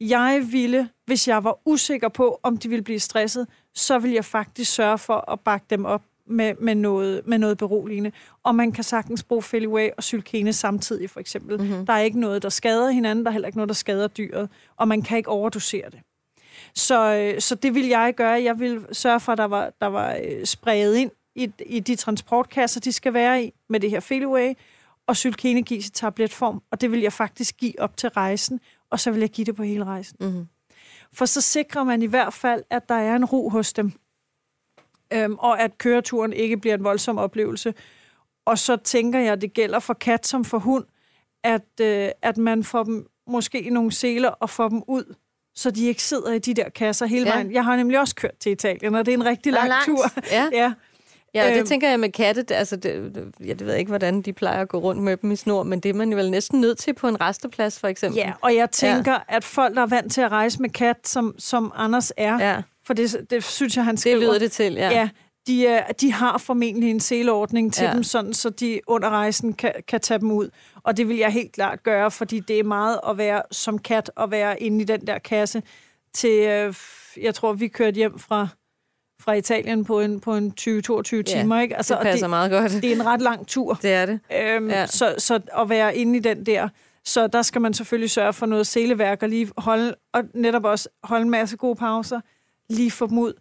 [0.00, 4.24] jeg ville, hvis jeg var usikker på, om de ville blive stresset, så ville jeg
[4.24, 8.12] faktisk sørge for at bakke dem op med, med, noget, med noget beroligende.
[8.42, 11.60] Og man kan sagtens bruge Feliway og Sylkene samtidig, for eksempel.
[11.60, 11.86] Mm-hmm.
[11.86, 14.48] Der er ikke noget, der skader hinanden, der er heller ikke noget, der skader dyret,
[14.76, 16.00] og man kan ikke overdosere det.
[16.74, 18.42] Så, øh, så det vil jeg gøre.
[18.42, 21.96] Jeg vil sørge for, at der var, der var øh, spredt ind i, i de
[21.96, 24.54] transportkasser, de skal være i, med det her Feliway,
[25.06, 29.00] og Sylkene gives i tabletform, og det vil jeg faktisk give op til rejsen, og
[29.00, 30.16] så vil jeg give det på hele rejsen.
[30.20, 30.46] Mm-hmm.
[31.12, 33.92] For så sikrer man i hvert fald, at der er en ro hos dem,
[35.12, 37.74] øhm, og at køreturen ikke bliver en voldsom oplevelse.
[38.44, 40.84] Og så tænker jeg, at det gælder for kat som for hund,
[41.44, 45.14] at, øh, at man får dem måske i nogle seler og får dem ud
[45.54, 47.32] så de ikke sidder i de der kasser hele ja.
[47.32, 47.52] vejen.
[47.52, 49.86] Jeg har nemlig også kørt til Italien, og det er en rigtig lang langt.
[49.86, 50.04] tur.
[50.30, 50.48] Ja.
[50.62, 50.72] ja.
[51.34, 54.32] Ja, det øhm, tænker jeg med katte, altså det, det, jeg ved ikke, hvordan de
[54.32, 56.60] plejer at gå rundt med dem i snor, men det er man jo vel næsten
[56.60, 58.18] nødt til på en resteplads, for eksempel.
[58.18, 59.18] Ja, og jeg tænker, ja.
[59.28, 62.62] at folk, der er vant til at rejse med kat, som, som Anders er, ja.
[62.86, 64.16] for det, det synes jeg, han skriver.
[64.16, 64.90] Det lyder det til, ja.
[64.90, 65.08] ja
[65.46, 67.92] de, de har formentlig en seleordning til ja.
[67.92, 70.50] dem, sådan, så de under rejsen kan, kan tage dem ud.
[70.82, 74.10] Og det vil jeg helt klart gøre, fordi det er meget at være som kat
[74.16, 75.62] og være inde i den der kasse
[76.14, 76.74] til, øh,
[77.22, 78.48] jeg tror, vi kørte hjem fra
[79.20, 81.60] fra Italien på en, på en 20-22 ja, timer.
[81.60, 81.76] Ikke?
[81.76, 82.72] Altså, det passer det, meget godt.
[82.72, 83.74] Det er en ret lang tur.
[83.82, 84.20] Det er det.
[84.40, 84.86] Øhm, ja.
[84.86, 86.68] så, så at være inde i den der,
[87.04, 90.88] så der skal man selvfølgelig sørge for noget seleværk og lige holde, og netop også
[91.04, 92.20] holde en masse gode pauser,
[92.68, 93.32] lige få dem ud.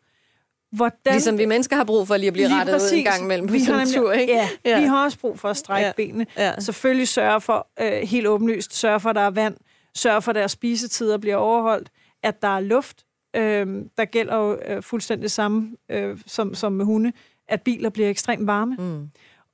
[0.71, 1.13] Hvordan...
[1.13, 2.91] Ligesom vi mennesker har brug for lige at blive lige rettet præcis.
[2.91, 4.33] ud en gang imellem på vi en tur, ikke?
[4.33, 5.93] Ja, ja, vi har også brug for at strække ja.
[5.97, 6.25] benene.
[6.37, 6.59] Ja.
[6.59, 9.57] Selvfølgelig sørge for, øh, helt åbenlyst, sørge for, at der er vand,
[9.95, 11.89] sørge for, at deres spisetider bliver overholdt,
[12.23, 13.05] at der er luft.
[13.35, 17.11] Øh, der gælder jo øh, fuldstændig det samme øh, som, som med hunde,
[17.47, 18.75] at biler bliver ekstremt varme.
[18.79, 19.09] Mm.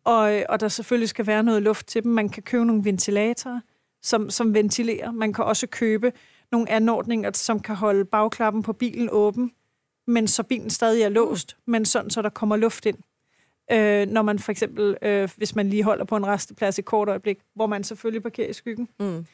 [0.05, 2.11] Og, øh, og der selvfølgelig skal være noget luft til dem.
[2.11, 3.59] Man kan købe nogle ventilatorer,
[4.01, 5.11] som, som ventilerer.
[5.11, 6.11] Man kan også købe
[6.51, 9.51] nogle anordninger, som kan holde bagklappen på bilen åben,
[10.07, 12.97] men så bilen stadig er låst, men sådan, så der kommer luft ind.
[13.71, 17.09] Øh, når man for eksempel, øh, hvis man lige holder på en resteplads i kort
[17.09, 19.25] øjeblik, hvor man selvfølgelig parkerer i skyggen, mm.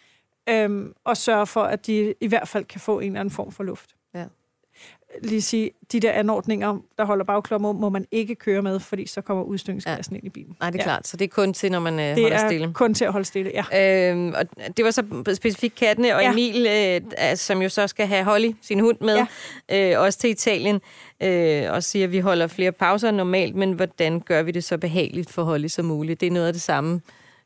[0.49, 3.51] øhm, og sørger for, at de i hvert fald kan få en eller anden form
[3.51, 3.95] for luft.
[5.21, 9.21] Lige sige, de der anordninger, der holder bagklommer, må man ikke køre med, fordi så
[9.21, 10.17] kommer udstødningsgassen ja.
[10.17, 10.56] ind i bilen.
[10.60, 10.84] Nej, det er ja.
[10.84, 11.08] klart.
[11.08, 12.67] Så det er kun til, når man øh, det holder stille.
[12.67, 14.12] Det er kun til at holde stille, ja.
[14.12, 14.45] Øhm, og
[14.78, 15.04] det var så
[15.36, 16.32] specifikt kattene, og ja.
[16.32, 19.26] Emil, øh, som jo så skal have Holly, sin hund, med,
[19.69, 19.93] ja.
[19.93, 20.82] øh, også til Italien,
[21.23, 24.63] øh, og siger, at vi holder flere pauser end normalt, men hvordan gør vi det
[24.63, 26.21] så behageligt for Holly som muligt?
[26.21, 27.02] Det er noget af det samme,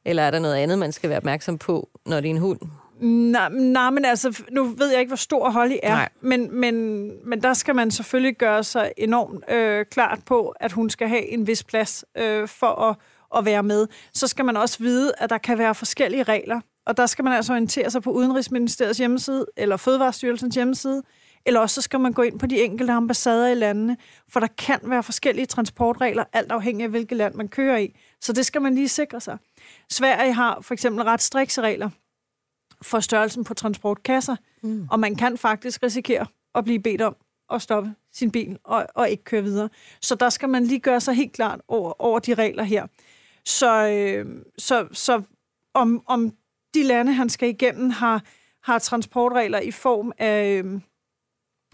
[0.06, 2.60] eller er der noget andet, man skal være opmærksom på, når det er en hund?
[3.00, 7.44] Nej, nej, men altså, nu ved jeg ikke, hvor stor Holly er, men, men, men
[7.44, 11.48] der skal man selvfølgelig gøre sig enormt øh, klart på, at hun skal have en
[11.48, 12.96] vis plads øh, for at,
[13.38, 13.88] at være med.
[14.14, 17.34] Så skal man også vide, at der kan være forskellige regler, og der skal man
[17.34, 21.04] altså orientere sig på Udenrigsministeriets hjemmeside, eller Fødevarestyrelsens hjemmeside,
[21.46, 23.98] eller også så skal man gå ind på de enkelte ambassader i landene,
[24.30, 28.00] for der kan være forskellige transportregler, alt afhængig af hvilket land man kører i.
[28.22, 29.38] Så det skal man lige sikre sig.
[29.90, 31.90] Sverige har for eksempel ret strikse regler
[32.82, 34.88] for størrelsen på transportkasser, mm.
[34.92, 37.16] og man kan faktisk risikere at blive bedt om
[37.52, 39.70] at stoppe sin bil og, og ikke køre videre.
[40.02, 42.88] Så der skal man lige gøre sig helt klart over, over de regler her.
[43.46, 45.22] Så, øh, så, så
[45.74, 46.34] om, om
[46.74, 48.24] de lande, han skal igennem, har,
[48.64, 50.82] har transportregler i form af, øh,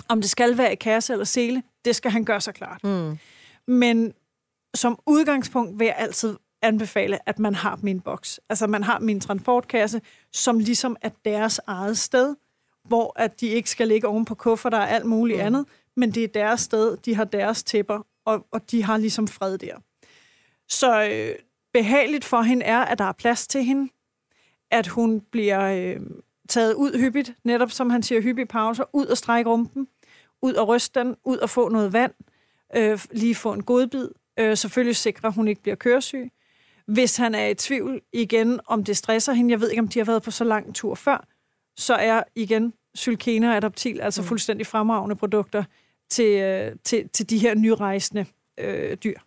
[0.09, 2.83] om det skal være i kasse eller sele, det skal han gøre sig klart.
[2.83, 3.17] Mm.
[3.67, 4.13] Men
[4.75, 8.39] som udgangspunkt vil jeg altid anbefale, at man har min boks.
[8.49, 10.01] Altså, man har min transportkasse,
[10.33, 12.35] som ligesom er deres eget sted,
[12.83, 15.45] hvor at de ikke skal ligge oven på kuffer, og alt muligt mm.
[15.45, 19.27] andet, men det er deres sted, de har deres tæpper, og, og de har ligesom
[19.27, 19.75] fred der.
[20.69, 21.35] Så øh,
[21.73, 23.91] behageligt for hende er, at der er plads til hende,
[24.71, 25.99] at hun bliver øh,
[26.49, 29.87] taget ud hyppigt, netop som han siger, hyppige pauser, ud og strække rumpen,
[30.41, 32.13] ud og ryste den, ud og få noget vand,
[32.75, 36.31] øh, lige få en godbid, øh, selvfølgelig sikre, at hun ikke bliver køresyg,
[36.87, 39.99] hvis han er i tvivl igen, om det stresser hende, jeg ved ikke, om de
[39.99, 41.27] har været på så lang tur før,
[41.77, 44.27] så er igen Sylkena og Adaptil altså mm.
[44.27, 45.63] fuldstændig fremragende produkter
[46.09, 48.25] til, øh, til, til de her nyrejsende
[48.59, 49.19] øh, dyr.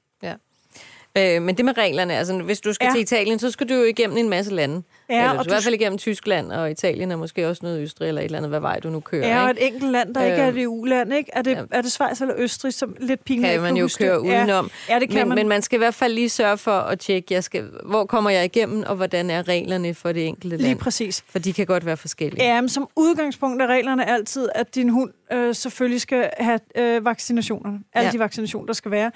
[1.18, 2.92] Øh, men det med reglerne, altså hvis du skal ja.
[2.92, 4.82] til Italien, så skal du jo igennem en masse lande.
[5.08, 7.80] Ja, eller, og du i hvert fald igennem Tyskland og Italien, og måske også noget
[7.80, 9.28] Østrig eller et eller andet, hvad vej du nu kører.
[9.28, 11.30] Ja, og et enkelt land, der øh, ikke er et EU-land, ikke?
[11.34, 11.62] Er det, ja.
[11.70, 14.04] er det Schweiz eller Østrig, som lidt pinligt kan man jo huske.
[14.04, 14.70] køre udenom.
[14.88, 15.36] Ja, ja det kan men, man.
[15.36, 18.30] men man skal i hvert fald lige sørge for at tjekke, jeg skal, hvor kommer
[18.30, 20.68] jeg igennem, og hvordan er reglerne for det enkelte land.
[20.68, 21.24] Lige præcis.
[21.28, 22.44] For de kan godt være forskellige.
[22.44, 27.04] Ja, men som udgangspunkt er reglerne altid, at din hund øh, selvfølgelig skal have øh,
[27.04, 27.78] vaccinationer.
[27.94, 28.12] Alle ja.
[28.12, 29.10] de vaccinationer, der skal være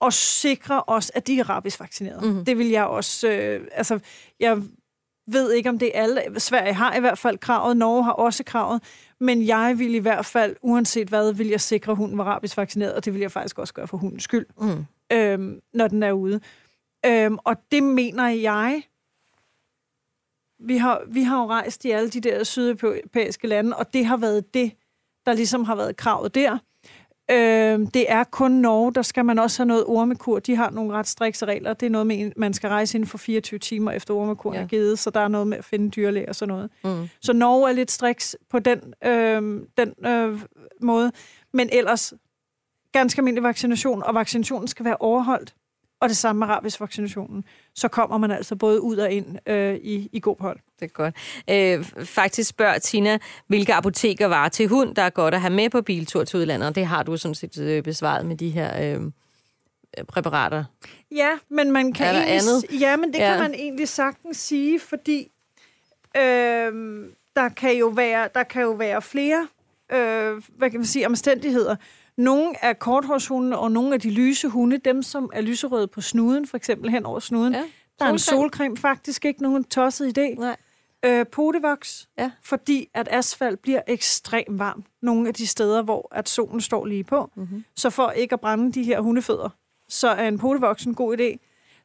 [0.00, 2.22] og sikre os, at de er rabiesvaccineret.
[2.22, 2.44] Mm-hmm.
[2.44, 3.28] Det vil jeg også...
[3.28, 3.98] Øh, altså,
[4.40, 4.62] jeg
[5.26, 6.40] ved ikke, om det er alle.
[6.40, 8.82] Sverige har i hvert fald kravet, Norge har også kravet,
[9.20, 12.94] men jeg vil i hvert fald, uanset hvad, vil jeg sikre, at hunden var rabiesvaccineret,
[12.94, 14.86] og det vil jeg faktisk også gøre for hundens skyld, mm.
[15.12, 16.40] øhm, når den er ude.
[17.06, 18.82] Øhm, og det mener jeg...
[20.58, 24.16] Vi har, vi har jo rejst i alle de der sydeuropæiske lande, og det har
[24.16, 24.72] været det,
[25.26, 26.58] der ligesom har været kravet der.
[27.30, 30.38] Øh, det er kun Norge, der skal man også have noget ormekur.
[30.38, 31.72] De har nogle ret strikse regler.
[31.72, 34.62] Det er noget med, man skal rejse inden for 24 timer efter ormekuren ja.
[34.62, 36.70] er givet, så der er noget med at finde dyrlæge og sådan noget.
[36.84, 37.08] Mm.
[37.20, 39.42] Så Norge er lidt striks på den, øh,
[39.76, 40.40] den øh,
[40.82, 41.12] måde.
[41.52, 42.14] Men ellers
[42.92, 45.54] ganske almindelig vaccination, og vaccinationen skal være overholdt.
[46.00, 47.44] Og det samme med rabiesvaccinationen.
[47.76, 50.58] Så kommer man altså både ud og ind øh, i, i god hold.
[50.80, 51.14] Det er godt.
[51.50, 55.70] Øh, faktisk spørger Tina, hvilke apoteker var til hund, der er godt at have med
[55.70, 56.68] på biltur til udlandet.
[56.68, 59.00] Og det har du sådan set øh, besvaret med de her øh,
[60.08, 60.64] præparater.
[61.10, 62.80] Ja, men man kan egentlig, andet?
[62.80, 63.30] Ja, men det ja.
[63.30, 65.30] kan man egentlig sagtens sige, fordi
[66.16, 66.72] øh,
[67.36, 69.48] der kan jo være der kan jo være flere
[69.92, 71.76] øh, hvad kan man sige omstændigheder.
[72.16, 76.46] Nogle er korthårshunde, og nogle af de lyse hunde, dem som er lyserøde på snuden,
[76.46, 77.62] for eksempel hen over snuden, ja.
[77.98, 80.40] der er en solcreme faktisk ikke nogen tosset idé.
[80.40, 80.56] Nej.
[81.04, 82.30] Øh, Potevox, ja.
[82.42, 87.04] fordi at asfalt bliver ekstremt varm nogle af de steder, hvor at solen står lige
[87.04, 87.30] på.
[87.36, 87.64] Mm-hmm.
[87.76, 89.48] Så for ikke at brænde de her hundefødder,
[89.88, 91.36] så er en Potevox en god idé.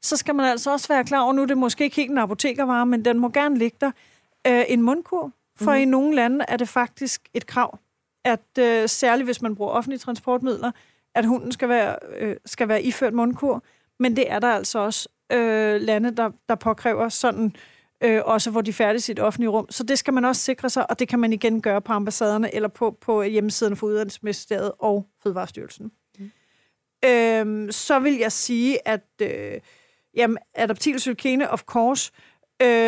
[0.02, 2.18] Så skal man altså også være klar over, nu er det måske ikke helt en
[2.18, 3.92] apotekervare, men den må gerne ligge der,
[4.48, 5.32] øh, en mundkur.
[5.58, 5.82] For mm-hmm.
[5.82, 7.80] i nogle lande er det faktisk et krav,
[8.26, 10.72] at øh, særligt hvis man bruger offentlige transportmidler,
[11.16, 13.64] at hunden skal være, øh, skal være iført mundkur.
[14.00, 17.56] Men det er der altså også øh, lande, der, der påkræver sådan,
[18.04, 19.68] øh, også hvor de færdes i et offentligt rum.
[19.70, 22.56] Så det skal man også sikre sig, og det kan man igen gøre på ambassaderne
[22.56, 25.92] eller på, på hjemmesiden for Uddannelsesministeriet og Fødevarestyrelsen.
[26.20, 26.32] Mm.
[27.06, 29.60] Øh, så vil jeg sige, at øh,
[30.16, 32.31] jamen, adaptiv sylkene, of course, øh,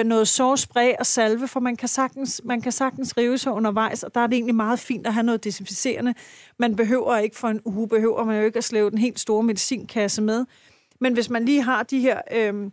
[0.06, 4.16] noget sårspray og salve, for man kan, sagtens, man kan sagtens rive sig undervejs, og
[4.16, 6.14] der er det egentlig meget fint at have noget desinficerende.
[6.60, 9.44] Man behøver ikke for en uge, behøver man jo ikke at slæve den helt store
[9.44, 10.46] medicinkasse med.
[11.00, 12.72] Men hvis man lige har de her øh,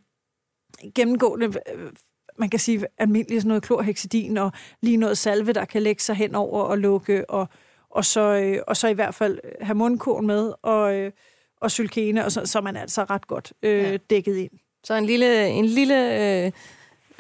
[0.95, 1.93] gennemgående, øh,
[2.39, 6.17] man kan sige almindeligt sådan noget klorhexidin og lige noget salve, der kan lægge sig
[6.17, 7.49] hen over og lukke, og,
[7.91, 11.13] og, så, øh, og så i hvert fald have mundkorn med, og, øh,
[11.61, 13.97] og sylkene, og så, så er man altså ret godt øh, ja.
[13.97, 14.51] dækket ind.
[14.85, 16.53] Så en lille, en lille øh,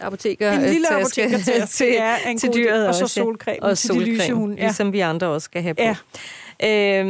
[0.00, 2.88] apoteker En lille taske apoteker til, til, ja, til god dyret.
[2.88, 4.56] Og så solcreme og til de lyse solcreme, hunde.
[4.56, 4.62] Ja.
[4.62, 5.82] ligesom vi andre også skal have på.
[5.82, 5.96] Ja.
[6.64, 7.08] Øhm,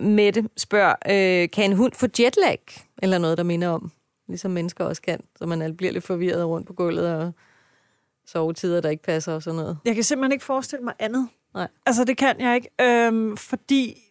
[0.00, 2.58] Mette spørger, øh, kan en hund få jetlag?
[3.02, 3.92] Eller noget, der minder om,
[4.28, 7.32] ligesom mennesker også kan, så man bliver lidt forvirret rundt på gulvet og
[8.26, 9.78] sovetider, der ikke passer og sådan noget.
[9.84, 11.28] Jeg kan simpelthen ikke forestille mig andet.
[11.54, 11.68] Nej.
[11.86, 12.68] Altså, det kan jeg ikke.
[12.80, 14.02] Øhm, fordi,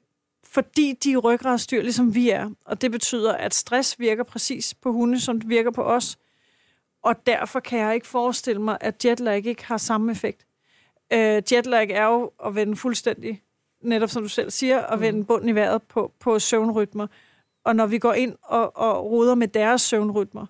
[0.44, 2.50] fordi de er ryggradsdyr, ligesom vi er.
[2.66, 6.18] Og det betyder, at stress virker præcis på hunde, som det virker på os.
[7.04, 10.46] Og derfor kan jeg ikke forestille mig, at jetlag ikke har samme effekt.
[11.14, 13.42] Øh, jetlag er jo at vende fuldstændig,
[13.84, 15.02] netop som du selv siger, at Mm.
[15.02, 17.08] vende bunden i vejret på, på søvnrytmer.
[17.66, 20.46] Og når vi går ind og, og roder med deres søvnrytmer,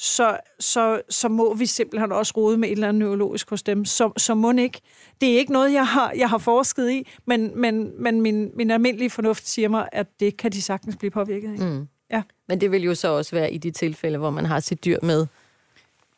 [0.00, 3.84] så, så, så må vi simpelthen også rode med et eller andet neurologisk hos dem.
[3.84, 4.80] Så, så må ikke.
[5.20, 8.70] Det er ikke noget, jeg har, jeg har forsket i, men, men, men min, min
[8.70, 11.66] almindelige fornuft siger mig, at det kan de sagtens blive påvirket af.
[11.66, 11.88] Mm.
[12.10, 12.22] Ja.
[12.48, 14.98] Men det vil jo så også være i de tilfælde, hvor man har sit dyr
[15.02, 15.26] med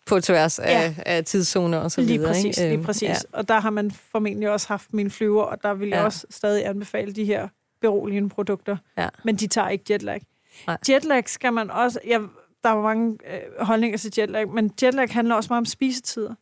[0.07, 0.95] på tværs af, Ja.
[1.07, 2.31] af tidszoner og så Lige videre.
[2.31, 2.61] præcis, ikke?
[2.61, 3.09] lige Øhm, præcis.
[3.09, 3.15] Ja.
[3.33, 6.05] Og der har man formentlig også haft mine flyver, og der vil jeg Ja.
[6.05, 7.49] også stadig anbefale de her
[7.81, 8.77] beroligende produkter.
[8.99, 9.09] Ja.
[9.25, 10.23] Men de tager ikke jetlag.
[10.67, 10.77] Nej.
[10.89, 12.01] Jetlag skal man også...
[12.07, 12.21] Jeg,
[12.65, 16.35] der er mange øh, holdninger til jetlag, men jetlag handler også meget om spisetider.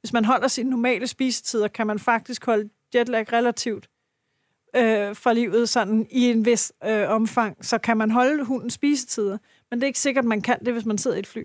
[0.00, 3.88] Hvis man holder sine normale spisetider, kan man faktisk holde jetlag relativt
[4.76, 7.66] øh, fra livet sådan i en vis øh, omfang.
[7.66, 9.38] Så kan man holde hundens spisetider,
[9.70, 11.42] men det er ikke sikkert, man kan det, hvis man sidder i et fly.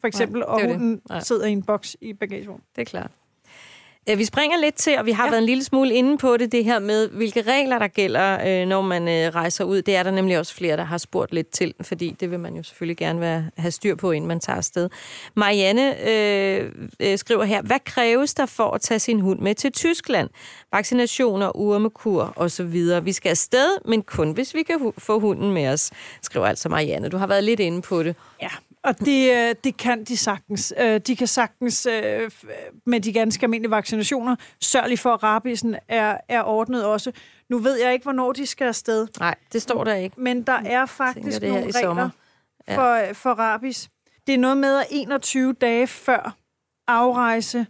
[0.00, 0.70] For eksempel, det er og det.
[0.70, 1.20] hunden Nej.
[1.20, 2.64] sidder i en boks i bagagerummet.
[2.76, 3.10] Det er klart.
[4.10, 5.30] Øh, Vi springer lidt til, og vi har ja.
[5.30, 8.66] Været en lille smule inde på det, det her med, hvilke regler der gælder, øh,
[8.68, 9.82] når man øh, rejser ud.
[9.82, 12.56] Det er der nemlig også flere, der har spurgt lidt til, fordi det vil man
[12.56, 14.88] jo selvfølgelig gerne være, have styr på, inden man tager afsted.
[15.34, 19.72] Marianne øh, øh, skriver her, hvad kræves der for at tage sin hund med til
[19.72, 20.28] Tyskland?
[20.72, 22.74] Vaccinationer, urmekur osv.
[23.02, 25.90] Vi skal afsted, men kun hvis vi kan få hunden med os,
[26.22, 27.08] skriver altså Marianne.
[27.08, 28.16] Du har været lidt inde på det.
[28.42, 28.48] Ja,
[28.88, 30.74] og det, øh, det kan de sagtens.
[30.78, 32.30] Øh, De kan sagtens øh,
[32.86, 37.12] med de ganske almindelige vaccinationer sørge for, at rabisen er, er ordnet også.
[37.50, 40.20] Nu ved jeg ikke, hvornår de skal afsted, Nej, det står der ikke.
[40.20, 42.10] men der er faktisk det nogle i sommer.
[42.68, 43.88] regler for, for rabis.
[44.26, 46.36] Det er noget med, at 21 dage før
[46.86, 47.66] afrejse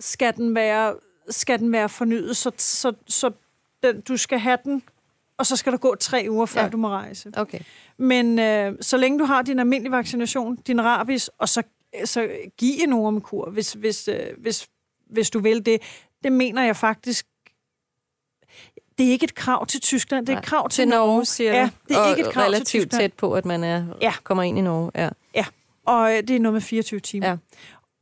[0.00, 0.94] skal den være,
[1.30, 3.30] skal den være fornyet, så, så, så
[3.82, 4.82] den, du skal have den,
[5.38, 6.68] og så skal der gå tre uger, før Ja.
[6.68, 7.32] du må rejse.
[7.36, 7.58] Okay.
[7.98, 11.62] Men øh, så længe du har din almindelige vaccination, din rabies, og så,
[12.04, 14.68] så giv en ormekur, hvis, hvis, øh, hvis,
[15.10, 15.82] hvis du vil det.
[16.24, 17.26] Det mener jeg faktisk...
[18.98, 21.52] Det er ikke et krav til Tyskland, det er et krav til, til Norge, siger
[21.54, 23.02] Ja, det er og ikke et krav til relativt Tyskland.
[23.02, 24.12] tæt på, at man er, Ja.
[24.24, 24.90] kommer ind i Norge.
[24.94, 25.08] Ja.
[25.34, 25.44] Ja,
[25.86, 27.28] og øh, det er noget med 24 timer.
[27.28, 27.36] Ja.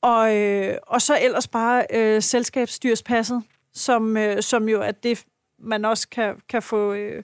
[0.02, 3.42] Og, øh, og så ellers bare øh, selskabsstyrspasset,
[3.74, 5.24] som, øh, som jo er det,
[5.62, 6.92] man også kan, kan få...
[6.92, 7.22] Øh,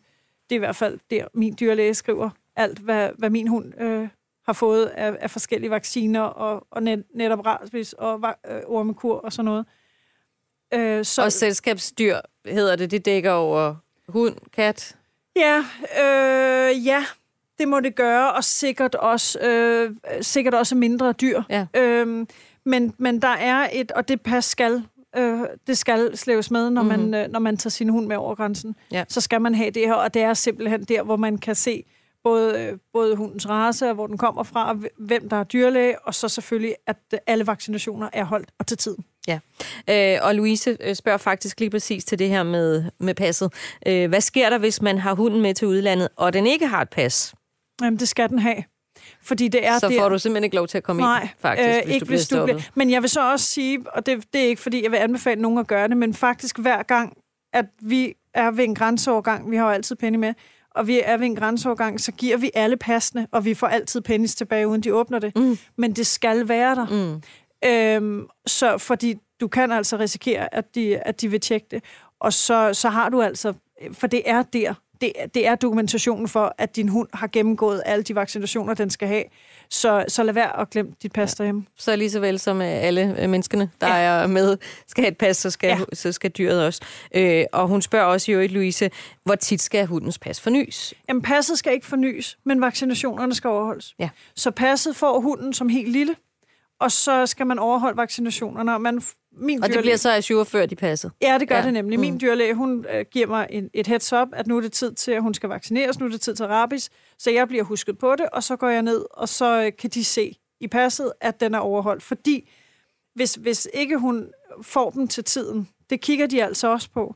[0.51, 4.09] det er i hvert fald der, min dyrlæge skriver alt, hvad, hvad min hund øh,
[4.47, 9.33] har fået af, af forskellige vacciner, og, og net, netop rabies og øh, ormekur og
[9.33, 9.67] sådan noget.
[10.75, 13.75] Øh, så, Og selskabsdyr hedder det, det dækker over
[14.09, 14.97] hund, kat.
[15.37, 15.65] Ja,
[16.01, 17.05] øh, ja,
[17.59, 21.43] det må det gøre, og sikkert også, øh, sikkert også mindre dyr.
[21.51, 21.67] Ja.
[21.77, 22.29] Øhm,
[22.65, 24.85] men, men der er et, og det pas skal,
[25.17, 27.01] øh, det skal slæves med, når, mm-hmm.
[27.01, 27.11] Mhm.
[27.11, 28.77] man, øh, når man tager sin hund med over grænsen.
[28.93, 29.05] Ja.
[29.09, 31.85] Så skal man have det her, og det er simpelthen der, hvor man kan se
[32.25, 36.07] både, øh, både hundens race, og hvor den kommer fra, og hvem der er dyrlæge,
[36.07, 39.05] og så selvfølgelig, at øh, alle vaccinationer er holdt og til tiden.
[39.91, 43.53] Øh, og Louise øh, spørger faktisk lige præcis til det her med, med passet.
[43.87, 46.83] Øh, hvad sker der, hvis man har hunden med til udlandet, og den ikke har
[46.83, 47.35] et pas?
[47.83, 48.65] Jamen, det skal den have.
[49.23, 51.69] Fordi det er så får du simpelthen ikke lov til at komme Nej, ind, faktisk,
[51.69, 52.57] øh, hvis ikke du bliver hvis du stoppet.
[52.57, 52.71] bliver.
[52.75, 55.43] Men jeg vil så også sige, og det, det er ikke fordi, jeg vil anbefale
[55.43, 57.17] nogen at gøre det, men faktisk hver gang,
[57.53, 60.35] at vi er ved en grænseovergang, vi har jo altid penny med,
[60.71, 64.01] og vi er ved en grænseovergang, så giver vi alle passene, og vi får altid
[64.01, 65.37] pennies tilbage, uden de åbner det.
[65.37, 65.59] Mm.
[65.77, 66.87] Men det skal være der.
[66.87, 67.23] Mm.
[67.65, 71.85] Øhm, så fordi du kan altså risikere, at de, at de vil tjekke det.
[72.21, 73.53] Og så, så har du altså,
[73.93, 78.03] for det er der, det, det er dokumentationen for, at din hund har gennemgået alle
[78.03, 79.25] de vaccinationer, den skal have.
[79.71, 81.67] Så, så lad være at glemme dit pas derhjemme.
[81.77, 84.17] Så lige så vel som øh, alle øh, menneskene, der ja.
[84.17, 84.23] Ja.
[84.23, 84.57] er med,
[84.87, 85.79] skal have et pas, så skal, ja.
[85.79, 85.85] Ja.
[85.93, 86.81] så skal dyret også.
[87.15, 88.91] Øh, og hun spørger også jo, Louise,
[89.25, 90.95] hvor tit skal hundens pas fornyes?
[91.09, 93.95] Jamen, passet skal ikke fornyes, men vaccinationerne skal overholdes.
[93.99, 94.09] Ja.
[94.35, 96.17] Så passet får hunden som helt lille,
[96.81, 98.75] og så skal man overholde vaccinationerne.
[98.75, 101.13] Og, man, min og det bliver så ajourført i passet?
[101.23, 101.63] Ja, det gør ja.
[101.63, 102.01] det nemlig.
[102.01, 102.21] Min mm.
[102.21, 105.13] dyrlæge, hun øh, giver mig en, et heads up, at nu er det tid til,
[105.13, 108.17] at hun skal vaccineres, nu er det tid til rabies, så jeg bliver husket på
[108.17, 111.41] det, og så går jeg ned, og så øh, kan de se i passet, at
[111.41, 112.03] den er overholdt.
[112.03, 112.51] Fordi
[113.15, 114.31] hvis, hvis ikke hun
[114.63, 117.15] får dem til tiden, det kigger de altså også på,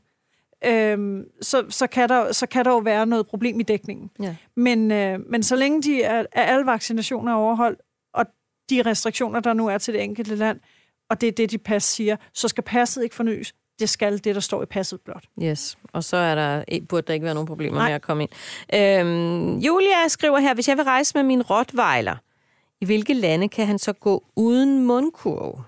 [0.65, 4.09] øhm, så, så, kan der, så kan der jo være noget problem i dækningen.
[4.21, 4.35] Ja.
[4.55, 7.81] Men, øh, men så længe de er, er alle vaccinationer overholdt,
[8.13, 8.25] og
[8.69, 10.59] de restriktioner, der nu er til det enkelte land,
[11.13, 13.53] og det er det, de pas siger, så skal passet ikke fornyes.
[13.79, 15.23] Det skal det, der står i passet blot.
[15.43, 17.87] Yes, og så er der, burde der ikke være nogen problemer Nej.
[17.87, 18.29] med at komme ind.
[18.73, 22.15] Øhm, Julia skriver her, hvis jeg vil rejse med min rottweiler,
[22.81, 25.61] i hvilke lande kan han så gå uden mundkurv?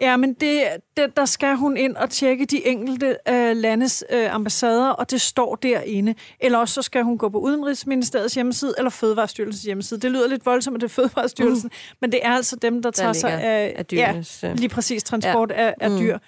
[0.00, 0.62] Ja, men det,
[0.96, 5.20] det, der skal hun ind og tjekke de enkelte øh, landes øh, ambassader, og det
[5.20, 6.14] står derinde.
[6.40, 10.00] Eller også så skal hun gå på Udenrigsministeriets hjemmeside eller Fødevarestyrelsens hjemmeside.
[10.00, 11.96] Det lyder lidt voldsomt, at det er Fødevarestyrelsen, uh.
[12.00, 14.56] men det er altså dem, der, der tager sig af, af dyrenes, ja, øh.
[14.56, 15.66] lige præcis transport ja.
[15.66, 15.98] af, af mm.
[15.98, 16.18] dyr.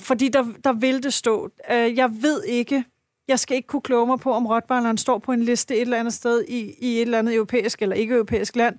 [0.00, 1.50] Fordi der, der vil det stå.
[1.70, 2.84] Øh, jeg ved ikke,
[3.28, 5.98] jeg skal ikke kunne kloge mig på, om Rottweileren står på en liste et eller
[5.98, 8.78] andet sted i, i et eller andet europæisk eller ikke-europæisk land.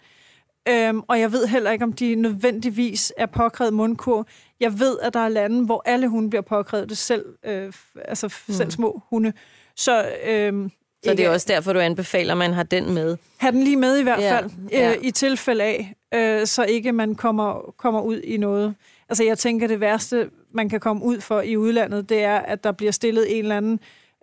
[0.70, 4.28] Øhm, og jeg ved heller ikke, om de nødvendigvis er påkrævet mundkur.
[4.60, 7.74] Jeg ved, at der er lande, hvor alle hunde bliver påkrævet det selv, øh,
[8.06, 8.54] altså mm.
[8.54, 9.34] selv små hunde.
[9.76, 10.72] Så, øhm,
[11.04, 13.18] så det er også derfor, du anbefaler, at man har den med?
[13.38, 14.92] Har den lige med i hvert fald, ja.
[14.92, 18.76] Øh, i tilfælde af, øh, så ikke man kommer, kommer ud i noget.
[19.10, 22.64] Altså jeg tænker, det værste, man kan komme ud for i udlandet, det er, at
[22.64, 23.80] der bliver stillet en eller anden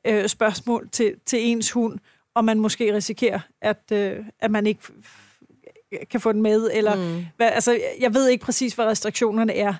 [0.06, 1.98] øh, spørgsmål til, til ens hund,
[2.34, 4.80] og man måske risikerer, at, øh, at man ikke
[6.10, 7.26] kan få den med, eller mm.
[7.36, 9.74] hvad, altså, jeg ved ikke præcis, hvad restriktionerne er.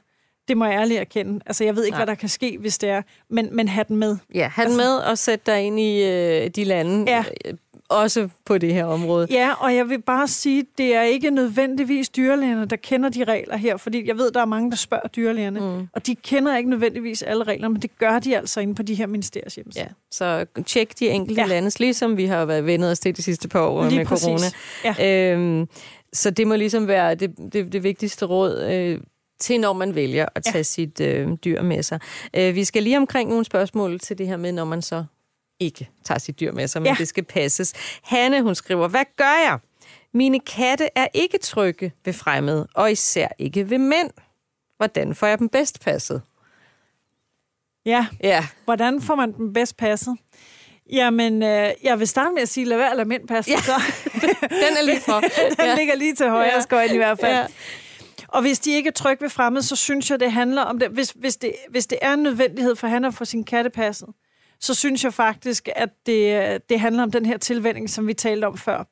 [0.49, 1.41] Det må jeg ærligt erkende.
[1.47, 1.99] Altså, jeg ved ikke, Nej.
[1.99, 4.17] hvad der kan ske, hvis det er, men, men have den med.
[4.35, 7.25] Ja, have altså, den med og sætte dig ind i øh, de lande, ja.
[7.93, 9.27] Også på det her område.
[9.31, 13.57] Ja, og jeg vil bare sige, det er ikke nødvendigvis dyrlægerne, der kender de regler
[13.57, 15.89] her, fordi jeg ved, der er mange, der spørger dyrlægerne, mm.
[15.93, 18.95] og de kender ikke nødvendigvis alle regler, men det gør de altså inde på de
[18.95, 19.85] her ministeriers hjemmesider.
[19.85, 21.47] Ja, så tjek de enkelte ja.
[21.47, 24.25] landes, ligesom vi har været vendet os til de sidste par år Lige med præcis.
[24.25, 24.95] corona.
[24.99, 25.33] Ja.
[25.33, 25.69] Øhm,
[26.13, 29.01] så det må ligesom være det, det, det vigtigste råd øh,
[29.41, 30.63] til, når man vælger at tage ja.
[30.63, 32.01] sit øh, dyr med sig.
[32.35, 35.05] Øh, vi skal lige omkring nogle spørgsmål til det her med, når man så
[35.63, 36.97] ikke tager sit dyr med sig, men ja.
[36.99, 37.73] det skal passes.
[38.03, 39.59] Hanne, hun skriver, hvad gør jeg?
[40.15, 44.11] Mine katte er ikke trygge ved fremmede, og især ikke ved mænd.
[44.77, 46.23] Hvordan får jeg dem bedst passet?
[47.87, 48.47] Ja, ja.
[48.65, 50.17] hvordan får man dem bedst passet?
[50.93, 53.51] Jamen, øh, jeg vil starte med at sige, lad være at lade mænd passe.
[53.51, 53.61] Ja.
[53.61, 53.73] Så.
[54.43, 55.21] Den er lige for.
[55.61, 55.75] Den ja.
[55.75, 56.61] ligger lige til højre ja.
[56.61, 57.37] skøjten i hvert fald.
[57.37, 57.47] Ja.
[58.29, 60.89] Og hvis de ikke er trygge ved fremmed, så synes jeg, det handler om det.
[60.89, 64.09] Hvis, hvis, det, hvis det er en nødvendighed for han at få sin katte passet,
[64.63, 68.45] så synes jeg faktisk, at det, det handler om den her tilvænding, som vi talte
[68.45, 68.85] om før.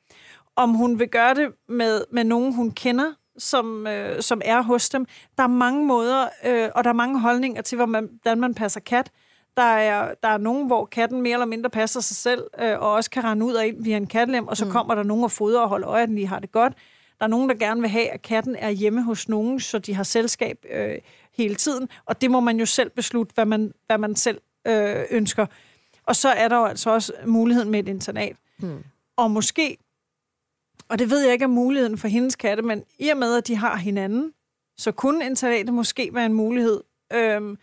[0.56, 4.88] Om hun vil gøre det med, med nogen, hun kender, som, øh, som er hos
[4.88, 5.06] dem.
[5.36, 9.10] Der er mange måder, øh, og der er mange holdninger til, hvordan man passer kat.
[9.56, 12.92] Der er, der er nogen, hvor katten mere eller mindre passer sig selv, øh, og
[12.92, 14.70] også kan rende ud og ind via en katlem, og så mm.
[14.70, 16.72] kommer der nogen og fodrer og holder øje, at den lige har det godt.
[17.18, 19.94] Der er nogen, der gerne vil have, at katten er hjemme hos nogen, så de
[19.94, 20.98] har selskab øh,
[21.36, 25.04] hele tiden, og det må man jo selv beslutte, hvad man, hvad man selv øh,
[25.10, 25.46] ønsker.
[26.06, 28.36] Og så er der jo altså også muligheden med et internat.
[28.58, 28.84] Mm.
[29.16, 29.76] Og måske,
[30.88, 33.46] og det ved jeg ikke om muligheden for hendes katte, men i og med, at
[33.46, 34.32] de har hinanden,
[34.76, 36.80] så kunne internatet måske være en mulighed.
[37.12, 37.56] Øh,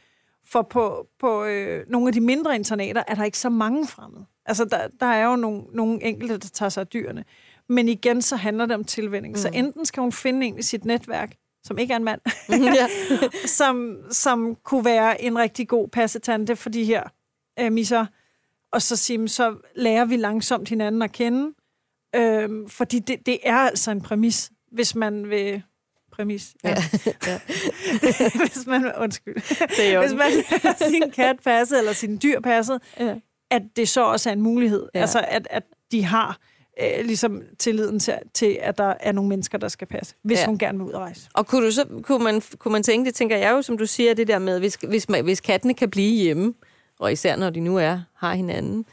[0.45, 4.25] for på, på øh, nogle af de mindre internater er der ikke så mange fremmede.
[4.45, 7.25] Altså, der, der er jo nogle, nogle enkelte, der tager sig af dyrene.
[7.69, 9.31] Men igen, så handler det om tilvænding.
[9.31, 9.37] Mm.
[9.37, 11.35] Så enten skal hun finde en i sit netværk,
[11.67, 12.21] som ikke er en mand,
[13.59, 17.03] som, som kunne være en rigtig god passetante for de her
[17.59, 18.05] øh, misser.
[18.71, 21.53] Og så sige, så lærer vi langsomt hinanden at kende.
[22.15, 25.63] Øh, fordi det, det er altså en præmis, hvis man vil
[26.11, 26.55] præmis.
[26.63, 26.69] Ja.
[27.27, 27.39] ja.
[28.45, 29.35] Hvis man, undskyld.
[29.77, 30.31] Det er Hvis man
[30.91, 33.15] sin kat passet, eller sin dyr passet, ja.
[33.51, 34.89] at det så også er en mulighed.
[34.93, 34.99] Ja.
[34.99, 36.39] Altså, at, at de har
[36.81, 40.45] øh, ligesom tilliden til, til, at der er nogle mennesker, der skal passe, hvis ja.
[40.45, 41.29] hun gerne vil ud og rejse.
[41.33, 43.85] Og kunne, du så, kunne, man, kunne man tænke, det tænker jeg jo, som du
[43.85, 46.53] siger, det der med, hvis, hvis, hvis kattene kan blive hjemme,
[46.99, 48.85] og især når de nu er, har hinanden,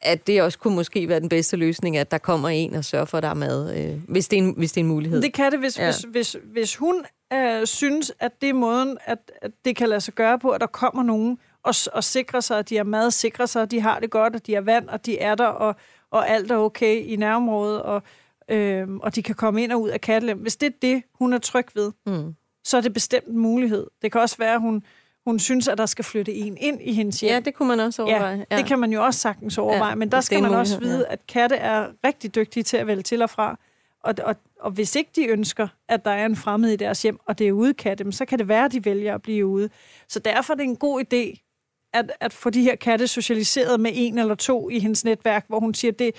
[0.00, 3.04] at det også kunne måske være den bedste løsning, at der kommer en og sørger
[3.04, 5.22] for, at der er mad, øh, hvis, det er en, hvis det er en mulighed.
[5.22, 5.84] Det kan det, hvis, ja.
[5.84, 10.00] hvis, hvis, hvis hun øh, synes, at det er måden, at, at det kan lade
[10.00, 13.10] sig gøre på, at der kommer nogen og, og sikrer sig, at de har mad,
[13.10, 15.46] sikrer sig, at de har det godt, at de har vand, og de er der,
[15.46, 15.76] og,
[16.16, 18.02] og alt er okay i nærområdet, og,
[18.48, 20.38] øh, og de kan komme ind og ud af kattelem.
[20.38, 22.34] Hvis det er det, hun er tryg ved, mm.
[22.64, 23.86] så er det bestemt en mulighed.
[24.02, 24.82] Det kan også være, at hun
[25.26, 27.32] hun synes, at der skal flytte en ind i hendes hjem.
[27.32, 28.46] Ja, det kunne man også overveje.
[28.50, 31.06] Ja, det kan man jo også sagtens overveje, ja, men der skal man også vide,
[31.08, 31.12] ja.
[31.12, 33.58] at katte er rigtig dygtige til at vælge til og fra,
[34.04, 37.18] og, og, og hvis ikke de ønsker, at der er en fremmed i deres hjem,
[37.26, 39.68] og det er udekatte, så kan det være, at de vælger at blive ude.
[40.08, 41.45] Så derfor er det en god idé,
[41.92, 45.60] at, at få de her katte socialiseret med en eller to i hendes netværk, hvor
[45.60, 46.14] hun siger, det,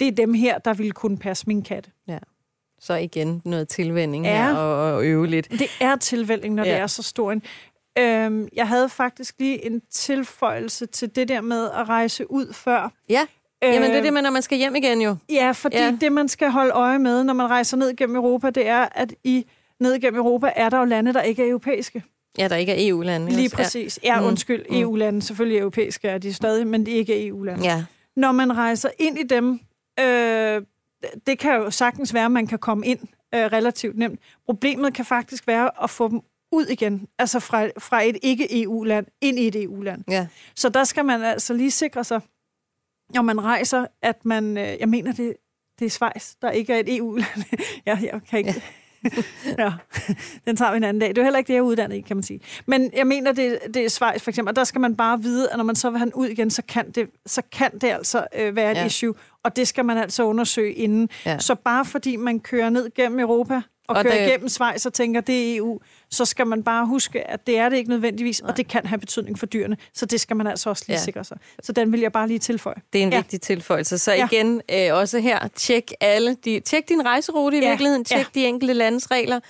[0.00, 1.90] det er dem her, der vil kunne passe min katte.
[2.08, 2.18] Ja.
[2.80, 4.46] Så igen noget tilvænding ja.
[4.46, 5.50] her og, og øve lidt.
[5.50, 6.70] Det er tilvænding, når ja.
[6.70, 7.42] det er så stor en.
[7.98, 12.92] Øhm, jeg havde faktisk lige en tilføjelse til det der med at rejse ud før.
[13.08, 13.26] Ja.
[13.62, 15.16] Jamen, det er det med, når man skal hjem igen jo.
[15.30, 15.96] Ja, fordi ja.
[16.00, 19.14] det, man skal holde øje med, når man rejser ned gennem Europa, det er, at
[19.24, 19.46] i
[19.80, 22.02] ned gennem Europa er der jo lande, der ikke er europæiske.
[22.38, 23.32] Ja, der ikke er EU-lande.
[23.32, 24.00] Lige præcis.
[24.04, 24.64] Ja, ja undskyld.
[24.70, 24.76] Mm.
[24.76, 27.64] EU-lande, selvfølgelig europæiske er de stadig, men de ikke er EU-lande.
[27.64, 27.84] Ja.
[28.16, 29.60] Når man rejser ind i dem,
[30.00, 30.62] øh,
[31.26, 33.00] det kan jo sagtens være, at man kan komme ind
[33.34, 34.20] øh, relativt nemt.
[34.46, 36.20] Problemet kan faktisk være at få dem
[36.52, 40.04] ud igen, altså fra, fra et ikke-EU-land ind i et EU-land.
[40.08, 40.26] Ja.
[40.56, 42.20] Så der skal man altså lige sikre sig,
[43.14, 45.36] når man rejser, at man, øh, jeg mener, det,
[45.78, 47.44] det er Schweiz, der ikke er et EU-land.
[47.86, 48.50] ja, jeg kan ikke...
[48.50, 48.60] Ja.
[49.58, 49.72] ja,
[50.46, 51.08] den tager vi en anden dag.
[51.08, 52.40] Det er heller ikke det, jeg er uddannet i, kan man sige.
[52.66, 55.50] Men jeg mener, det, det er Schweiz for eksempel, og der skal man bare vide,
[55.50, 57.88] at når man så vil have den ud igen, så kan det, så kan det
[57.88, 58.86] altså øh, være et ja.
[58.86, 61.08] issue, og det skal man altså undersøge inden.
[61.26, 61.38] Ja.
[61.38, 64.28] Så bare fordi man kører ned gennem Europa, og, og kører det...
[64.28, 65.80] igennem Schweiz og tænker, det er EU,
[66.10, 68.50] så skal man bare huske, at det er det ikke nødvendigvis, Nej.
[68.50, 69.76] og det kan have betydning for dyrene.
[69.94, 71.04] Så det skal man altså også lige ja.
[71.04, 71.38] sikre sig.
[71.62, 72.76] Så den vil jeg bare lige tilføje.
[72.92, 73.18] Det er en ja.
[73.18, 73.98] vigtig tilføjelse.
[73.98, 74.88] Så igen, ja.
[74.88, 77.68] øh, også her, tjek alle de, tjek din rejserute i ja.
[77.68, 78.40] virkeligheden, tjek ja.
[78.40, 79.40] de enkelte landes regler,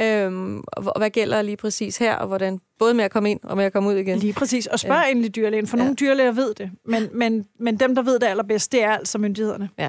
[0.00, 3.56] øhm, og hvad gælder lige præcis her, og hvordan både med at komme ind og
[3.56, 4.18] med at komme ud igen.
[4.18, 5.10] Lige præcis, og spørg ja.
[5.10, 5.82] endelig dyrlægen, for ja.
[5.82, 9.18] nogle dyrlæger ved det, men, men, men dem, der ved det allerbedst, det er altså
[9.18, 9.68] myndighederne.
[9.78, 9.88] Ja.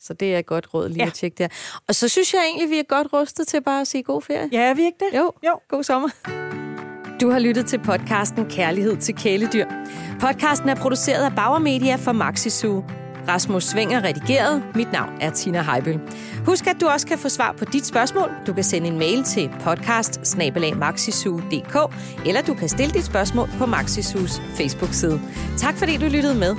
[0.00, 1.06] Så det er godt råd lige ja.
[1.06, 1.48] at tjekke der.
[1.88, 4.48] Og så synes jeg egentlig, vi er godt rustet til bare at sige god ferie.
[4.52, 5.18] Ja, er vi ikke det?
[5.18, 5.60] Jo, jo.
[5.68, 6.08] god sommer.
[7.20, 9.66] Du har lyttet til podcasten Kærlighed til kæledyr.
[10.20, 12.84] Podcasten er produceret af Bauer Media for Maxi Zoo.
[13.28, 14.62] Rasmus Svinger redigeret.
[14.74, 16.00] Mit navn er Tina Heibel.
[16.46, 18.30] Husk, at du også kan få svar på dit spørgsmål.
[18.46, 20.36] Du kan sende en mail til podcast
[22.26, 25.20] eller du kan stille dit spørgsmål på Maxisus Facebook-side.
[25.58, 26.56] Tak fordi du lyttede med.